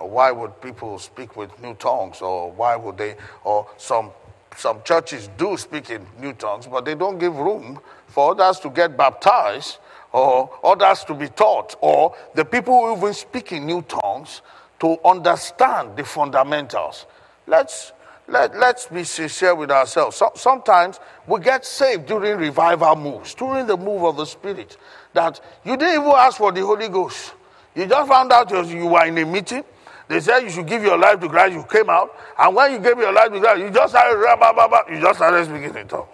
uh, 0.00 0.06
why 0.06 0.30
would 0.32 0.60
people 0.60 0.98
speak 0.98 1.36
with 1.36 1.50
new 1.62 1.74
tongues? 1.74 2.22
Or 2.22 2.50
why 2.50 2.76
would 2.76 2.96
they? 2.96 3.16
Or 3.44 3.66
some, 3.76 4.10
some 4.56 4.82
churches 4.84 5.28
do 5.36 5.56
speak 5.56 5.90
in 5.90 6.06
new 6.20 6.32
tongues, 6.32 6.66
but 6.66 6.84
they 6.84 6.94
don't 6.94 7.18
give 7.18 7.36
room 7.36 7.78
for 8.06 8.32
others 8.32 8.58
to 8.60 8.70
get 8.70 8.96
baptized 8.96 9.78
or 10.14 10.48
others 10.62 11.02
to 11.02 11.12
be 11.12 11.28
taught, 11.28 11.74
or 11.80 12.14
the 12.36 12.44
people 12.44 12.72
who 12.72 12.96
even 12.96 13.12
speak 13.12 13.50
in 13.50 13.66
new 13.66 13.82
tongues 13.82 14.42
to 14.78 14.96
understand 15.04 15.96
the 15.96 16.04
fundamentals. 16.04 17.06
Let's, 17.48 17.92
let, 18.28 18.56
let's 18.56 18.86
be 18.86 19.04
sincere 19.04 19.54
with 19.54 19.70
ourselves. 19.70 20.16
So, 20.16 20.32
sometimes 20.34 20.98
we 21.26 21.40
get 21.40 21.64
saved 21.64 22.06
during 22.06 22.38
revival 22.38 22.96
moves, 22.96 23.34
during 23.34 23.66
the 23.66 23.76
move 23.76 24.02
of 24.04 24.16
the 24.16 24.24
Spirit, 24.24 24.76
that 25.12 25.40
you 25.64 25.76
didn't 25.76 26.02
even 26.02 26.12
ask 26.14 26.38
for 26.38 26.50
the 26.50 26.62
Holy 26.62 26.88
Ghost. 26.88 27.34
You 27.74 27.86
just 27.86 28.08
found 28.08 28.32
out 28.32 28.50
you 28.50 28.86
were 28.86 29.04
in 29.06 29.18
a 29.18 29.24
meeting. 29.24 29.64
They 30.08 30.20
said 30.20 30.40
you 30.40 30.50
should 30.50 30.66
give 30.66 30.82
your 30.82 30.98
life 30.98 31.20
to 31.20 31.28
Christ. 31.28 31.54
You 31.54 31.64
came 31.64 31.90
out, 31.90 32.14
and 32.38 32.54
when 32.54 32.72
you 32.72 32.78
gave 32.78 32.98
your 32.98 33.12
life 33.12 33.32
to 33.32 33.40
Christ, 33.40 33.60
you 33.60 33.70
just 33.70 33.92
started, 33.92 34.84
you 34.90 35.00
just 35.00 35.18
started 35.18 35.44
speaking 35.44 35.74
in 35.76 35.88
tongues. 35.88 36.08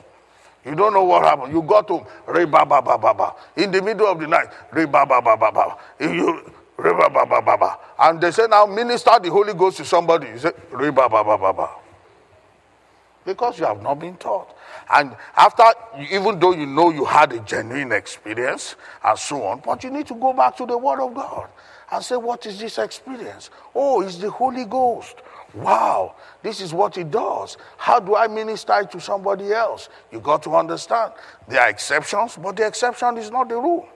You 0.64 0.74
don't 0.74 0.92
know 0.92 1.04
what 1.04 1.24
happened. 1.24 1.52
You 1.52 1.62
got 1.62 1.88
home. 1.88 2.06
In 3.56 3.70
the 3.70 3.82
middle 3.82 4.06
of 4.06 4.20
the 4.20 4.26
night. 4.26 4.48
You. 5.98 6.52
And 7.98 8.20
they 8.20 8.30
say 8.30 8.46
now 8.48 8.66
minister 8.66 9.10
the 9.22 9.30
Holy 9.30 9.54
Ghost 9.54 9.78
to 9.78 9.84
somebody. 9.84 10.28
You 10.28 10.38
say. 10.38 10.50
Because 13.24 13.58
you 13.58 13.66
have 13.66 13.82
not 13.82 13.98
been 13.98 14.16
taught. 14.16 14.56
And 14.92 15.14
after, 15.36 15.64
even 16.10 16.38
though 16.40 16.52
you 16.52 16.66
know 16.66 16.90
you 16.90 17.04
had 17.04 17.32
a 17.32 17.40
genuine 17.40 17.92
experience 17.92 18.76
and 19.04 19.18
so 19.18 19.42
on, 19.44 19.60
but 19.64 19.84
you 19.84 19.90
need 19.90 20.06
to 20.08 20.14
go 20.14 20.32
back 20.32 20.56
to 20.56 20.66
the 20.66 20.78
Word 20.78 21.00
of 21.00 21.14
God 21.14 21.48
and 21.92 22.02
say, 22.02 22.16
What 22.16 22.46
is 22.46 22.58
this 22.58 22.78
experience? 22.78 23.50
Oh, 23.74 24.00
it's 24.00 24.16
the 24.16 24.30
Holy 24.30 24.64
Ghost. 24.64 25.16
Wow, 25.54 26.14
this 26.42 26.60
is 26.60 26.72
what 26.72 26.96
it 26.96 27.10
does. 27.10 27.56
How 27.76 27.98
do 28.00 28.14
I 28.14 28.28
minister 28.28 28.88
to 28.90 29.00
somebody 29.00 29.52
else? 29.52 29.88
You 30.12 30.20
got 30.20 30.42
to 30.44 30.54
understand. 30.54 31.12
There 31.48 31.60
are 31.60 31.68
exceptions, 31.68 32.36
but 32.36 32.56
the 32.56 32.66
exception 32.66 33.16
is 33.18 33.30
not 33.30 33.48
the 33.48 33.56
rule. 33.56 33.88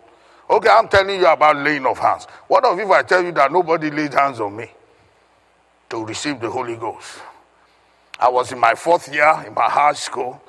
Okay, 0.51 0.69
I'm 0.69 0.89
telling 0.89 1.21
you 1.21 1.27
about 1.27 1.57
laying 1.57 1.87
of 1.87 1.99
hands. 1.99 2.27
What 2.49 2.65
if 2.79 2.91
I 2.91 3.03
tell 3.03 3.23
you 3.23 3.33
that 3.33 3.51
nobody 3.51 3.91
laid 3.91 4.13
hands 4.13 4.41
on 4.41 4.57
me 4.57 4.71
to 5.91 6.05
receive 6.05 6.41
the 6.41 6.51
Holy 6.51 6.77
Ghost? 6.77 7.21
I 8.19 8.29
was 8.29 8.53
in 8.53 8.59
my 8.59 8.75
fourth 8.75 9.13
year 9.13 9.45
in 9.47 9.55
my 9.55 9.69
high 9.69 9.93
school. 9.95 10.41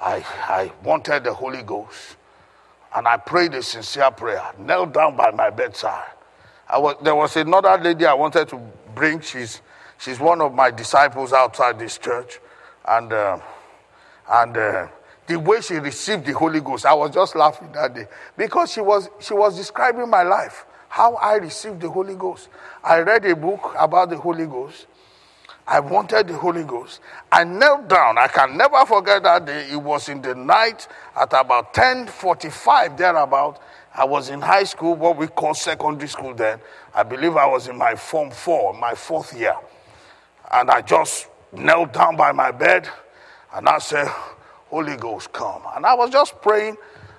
I, 0.00 0.24
I 0.48 0.72
wanted 0.82 1.24
the 1.24 1.34
Holy 1.34 1.62
Ghost. 1.62 2.16
And 2.94 3.08
I 3.08 3.16
prayed 3.16 3.54
a 3.54 3.62
sincere 3.62 4.10
prayer, 4.10 4.52
knelt 4.58 4.92
down 4.92 5.16
by 5.16 5.30
my 5.30 5.50
bedside. 5.50 6.10
I 6.68 6.78
was, 6.78 6.96
there 7.02 7.14
was 7.14 7.36
another 7.36 7.76
lady 7.82 8.04
I 8.06 8.14
wanted 8.14 8.48
to 8.48 8.60
bring. 8.94 9.20
She's, 9.20 9.62
she's 9.98 10.20
one 10.20 10.40
of 10.40 10.54
my 10.54 10.70
disciples 10.70 11.32
outside 11.32 11.78
this 11.78 11.98
church. 11.98 12.38
And, 12.86 13.12
uh, 13.12 13.38
and 14.30 14.56
uh, 14.56 14.88
the 15.26 15.38
way 15.38 15.60
she 15.60 15.74
received 15.74 16.26
the 16.26 16.32
Holy 16.32 16.60
Ghost, 16.60 16.84
I 16.84 16.94
was 16.94 17.12
just 17.12 17.34
laughing 17.34 17.72
that 17.72 17.94
day 17.94 18.06
because 18.36 18.72
she 18.72 18.80
was, 18.80 19.08
she 19.20 19.34
was 19.34 19.56
describing 19.56 20.08
my 20.08 20.22
life, 20.22 20.66
how 20.88 21.14
I 21.14 21.36
received 21.36 21.80
the 21.80 21.88
Holy 21.88 22.14
Ghost. 22.14 22.48
I 22.84 22.98
read 22.98 23.24
a 23.24 23.36
book 23.36 23.74
about 23.78 24.10
the 24.10 24.18
Holy 24.18 24.46
Ghost. 24.46 24.86
I 25.72 25.80
wanted 25.80 26.28
the 26.28 26.36
Holy 26.36 26.64
Ghost. 26.64 27.00
I 27.32 27.44
knelt 27.44 27.88
down. 27.88 28.18
I 28.18 28.28
can 28.28 28.58
never 28.58 28.84
forget 28.84 29.22
that 29.22 29.46
day. 29.46 29.70
It 29.70 29.80
was 29.80 30.10
in 30.10 30.20
the 30.20 30.34
night 30.34 30.86
at 31.18 31.32
about 31.32 31.72
10:45 31.72 32.98
thereabout. 32.98 33.58
I 33.94 34.04
was 34.04 34.28
in 34.28 34.42
high 34.42 34.64
school, 34.64 34.94
what 34.96 35.16
we 35.16 35.28
call 35.28 35.54
secondary 35.54 36.08
school 36.08 36.34
then. 36.34 36.60
I 36.94 37.04
believe 37.04 37.38
I 37.38 37.46
was 37.46 37.68
in 37.68 37.78
my 37.78 37.94
form 37.94 38.30
four, 38.30 38.74
my 38.74 38.94
fourth 38.94 39.32
year. 39.32 39.56
And 40.50 40.70
I 40.70 40.82
just 40.82 41.28
knelt 41.52 41.94
down 41.94 42.16
by 42.16 42.32
my 42.32 42.50
bed 42.50 42.86
and 43.54 43.66
I 43.66 43.78
said, 43.78 44.08
Holy 44.68 44.98
Ghost, 44.98 45.32
come. 45.32 45.62
And 45.74 45.86
I 45.86 45.94
was 45.94 46.10
just 46.10 46.38
praying. 46.42 46.76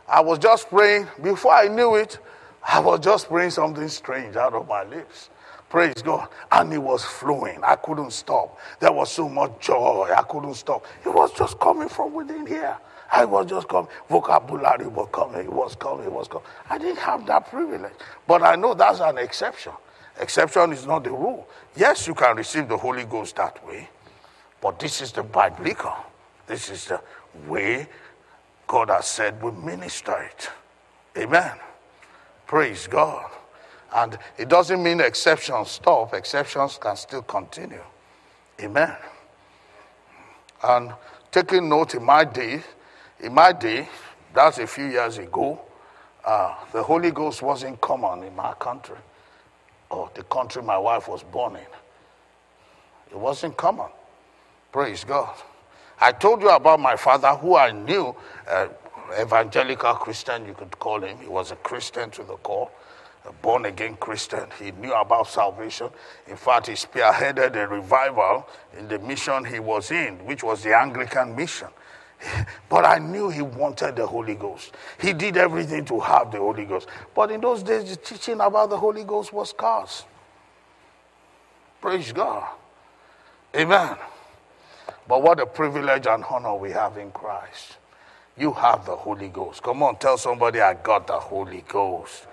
I 0.07 0.21
was 0.21 0.37
just 0.37 0.69
praying. 0.69 1.07
Before 1.23 1.53
I 1.53 1.69
knew 1.69 1.95
it, 1.95 2.19
I 2.61 2.79
was 2.81 2.99
just 2.99 3.29
praying 3.29 3.49
something 3.49 3.87
strange 3.87 4.35
out 4.35 4.53
of 4.53 4.67
my 4.67 4.83
lips. 4.83 5.31
Praise 5.73 6.03
God. 6.03 6.27
And 6.51 6.71
it 6.71 6.77
was 6.77 7.03
flowing. 7.03 7.59
I 7.63 7.75
couldn't 7.77 8.13
stop. 8.13 8.59
There 8.79 8.91
was 8.91 9.11
so 9.11 9.27
much 9.27 9.59
joy. 9.59 10.07
I 10.15 10.21
couldn't 10.21 10.53
stop. 10.53 10.85
It 11.03 11.09
was 11.09 11.33
just 11.33 11.59
coming 11.59 11.89
from 11.89 12.13
within 12.13 12.45
here. 12.45 12.77
I 13.11 13.25
was 13.25 13.47
just 13.47 13.67
coming. 13.67 13.89
Vocabulary 14.07 14.85
was 14.85 15.09
coming. 15.11 15.39
It 15.39 15.51
was 15.51 15.73
coming. 15.73 16.05
It 16.05 16.11
was 16.11 16.27
coming. 16.27 16.45
I 16.69 16.77
didn't 16.77 16.99
have 16.99 17.25
that 17.25 17.49
privilege. 17.49 17.91
But 18.27 18.43
I 18.43 18.55
know 18.55 18.75
that's 18.75 18.99
an 18.99 19.17
exception. 19.17 19.71
Exception 20.19 20.73
is 20.73 20.85
not 20.85 21.05
the 21.05 21.09
rule. 21.09 21.47
Yes, 21.75 22.05
you 22.05 22.13
can 22.13 22.37
receive 22.37 22.67
the 22.67 22.77
Holy 22.77 23.05
Ghost 23.05 23.35
that 23.37 23.65
way. 23.65 23.89
But 24.61 24.77
this 24.77 25.01
is 25.01 25.11
the 25.11 25.23
biblical. 25.23 25.95
This 26.45 26.69
is 26.69 26.85
the 26.85 27.01
way 27.47 27.87
God 28.67 28.91
has 28.91 29.07
said 29.07 29.41
we 29.41 29.49
minister 29.49 30.21
it. 30.21 30.51
Amen. 31.17 31.53
Praise 32.45 32.85
God. 32.85 33.25
And 33.93 34.17
it 34.37 34.49
doesn't 34.49 34.81
mean 34.81 34.99
exceptions 34.99 35.69
stop, 35.69 36.13
exceptions 36.13 36.77
can 36.77 36.95
still 36.95 37.21
continue. 37.21 37.83
Amen. 38.61 38.95
And 40.63 40.93
taking 41.31 41.69
note 41.69 41.95
in 41.95 42.03
my 42.03 42.23
day, 42.23 42.61
in 43.19 43.33
my 43.33 43.51
day, 43.51 43.87
that's 44.33 44.57
a 44.57 44.67
few 44.67 44.85
years 44.85 45.17
ago, 45.17 45.61
uh, 46.25 46.55
the 46.71 46.81
Holy 46.81 47.11
Ghost 47.11 47.41
wasn't 47.41 47.79
common 47.81 48.23
in 48.23 48.35
my 48.35 48.53
country 48.53 48.97
or 49.89 50.09
the 50.15 50.23
country 50.23 50.63
my 50.63 50.77
wife 50.77 51.07
was 51.07 51.21
born 51.23 51.55
in. 51.55 51.61
It 53.11 53.17
wasn't 53.17 53.55
common. 53.57 53.89
Praise 54.71 55.03
God. 55.03 55.35
I 56.01 56.11
told 56.11 56.41
you 56.41 56.49
about 56.49 56.79
my 56.79 56.95
father, 56.95 57.29
who 57.35 57.55
I 57.55 57.71
knew, 57.71 58.15
uh, 58.49 58.67
evangelical 59.21 59.93
Christian, 59.95 60.45
you 60.47 60.53
could 60.55 60.77
call 60.79 61.01
him. 61.03 61.17
He 61.19 61.27
was 61.27 61.51
a 61.51 61.55
Christian 61.57 62.09
to 62.11 62.23
the 62.23 62.35
core, 62.37 62.71
a 63.25 63.31
born 63.31 63.65
again 63.65 63.95
Christian. 63.97 64.45
He 64.59 64.71
knew 64.71 64.93
about 64.93 65.27
salvation. 65.27 65.89
In 66.27 66.35
fact, 66.35 66.67
he 66.67 66.73
spearheaded 66.73 67.55
a 67.55 67.67
revival 67.67 68.47
in 68.77 68.87
the 68.87 68.99
mission 68.99 69.45
he 69.45 69.59
was 69.59 69.91
in, 69.91 70.15
which 70.25 70.43
was 70.43 70.63
the 70.63 70.75
Anglican 70.77 71.35
mission. 71.35 71.69
But 72.69 72.85
I 72.85 72.99
knew 72.99 73.29
he 73.29 73.41
wanted 73.41 73.95
the 73.95 74.07
Holy 74.07 74.35
Ghost. 74.35 74.73
He 74.99 75.13
did 75.13 75.37
everything 75.37 75.85
to 75.85 75.99
have 75.99 76.31
the 76.31 76.39
Holy 76.39 76.65
Ghost. 76.65 76.87
But 77.13 77.31
in 77.31 77.41
those 77.41 77.63
days, 77.63 77.89
the 77.89 77.95
teaching 77.97 78.39
about 78.41 78.69
the 78.69 78.77
Holy 78.77 79.03
Ghost 79.03 79.31
was 79.33 79.49
scarce. 79.49 80.05
Praise 81.81 82.11
God. 82.13 82.47
Amen. 83.55 83.97
But 85.07 85.21
what 85.21 85.39
a 85.39 85.45
privilege 85.45 86.07
and 86.07 86.23
honor 86.29 86.55
we 86.55 86.71
have 86.71 86.97
in 86.97 87.11
Christ. 87.11 87.77
You 88.37 88.53
have 88.53 88.85
the 88.85 88.95
Holy 88.95 89.29
Ghost. 89.29 89.61
Come 89.61 89.83
on, 89.83 89.97
tell 89.97 90.17
somebody, 90.17 90.61
I 90.61 90.73
got 90.73 91.07
the 91.07 91.19
Holy 91.19 91.63
Ghost. 91.67 92.25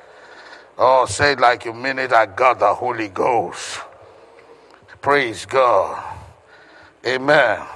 Oh, 0.79 1.07
say 1.07 1.33
it 1.33 1.41
like 1.41 1.65
you 1.65 1.75
mean 1.75 1.99
it, 1.99 2.13
I 2.13 2.27
got 2.27 2.59
the 2.59 2.75
Holy 2.75 3.09
Ghost. 3.09 3.81
Praise 5.03 5.47
God. 5.47 6.03
Amen. 7.07 7.67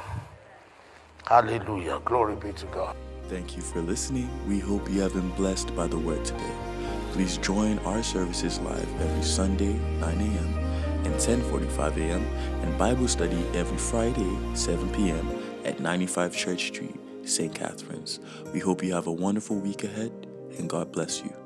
Hallelujah. 1.26 2.00
Glory 2.04 2.36
be 2.36 2.52
to 2.52 2.66
God. 2.66 2.96
Thank 3.28 3.56
you 3.56 3.62
for 3.62 3.80
listening. 3.80 4.28
We 4.46 4.58
hope 4.58 4.90
you 4.90 5.00
have 5.00 5.14
been 5.14 5.30
blessed 5.30 5.74
by 5.74 5.86
the 5.86 5.98
word 5.98 6.24
today. 6.24 6.52
Please 7.12 7.38
join 7.38 7.78
our 7.80 8.02
services 8.02 8.60
live 8.60 9.00
every 9.00 9.22
Sunday, 9.22 9.72
9 10.00 10.20
a.m. 10.20 10.54
and 11.06 11.14
10:45 11.14 11.96
a.m. 11.98 12.24
and 12.62 12.78
Bible 12.78 13.08
study 13.08 13.42
every 13.54 13.78
Friday, 13.78 14.36
7 14.54 14.90
p.m. 14.92 15.26
at 15.64 15.80
95 15.80 16.36
Church 16.36 16.66
Street, 16.68 16.96
St. 17.24 17.54
Catharines. 17.54 18.20
We 18.52 18.60
hope 18.60 18.82
you 18.84 18.92
have 18.94 19.06
a 19.06 19.12
wonderful 19.12 19.56
week 19.56 19.84
ahead 19.84 20.12
and 20.58 20.68
God 20.68 20.92
bless 20.92 21.22
you. 21.22 21.43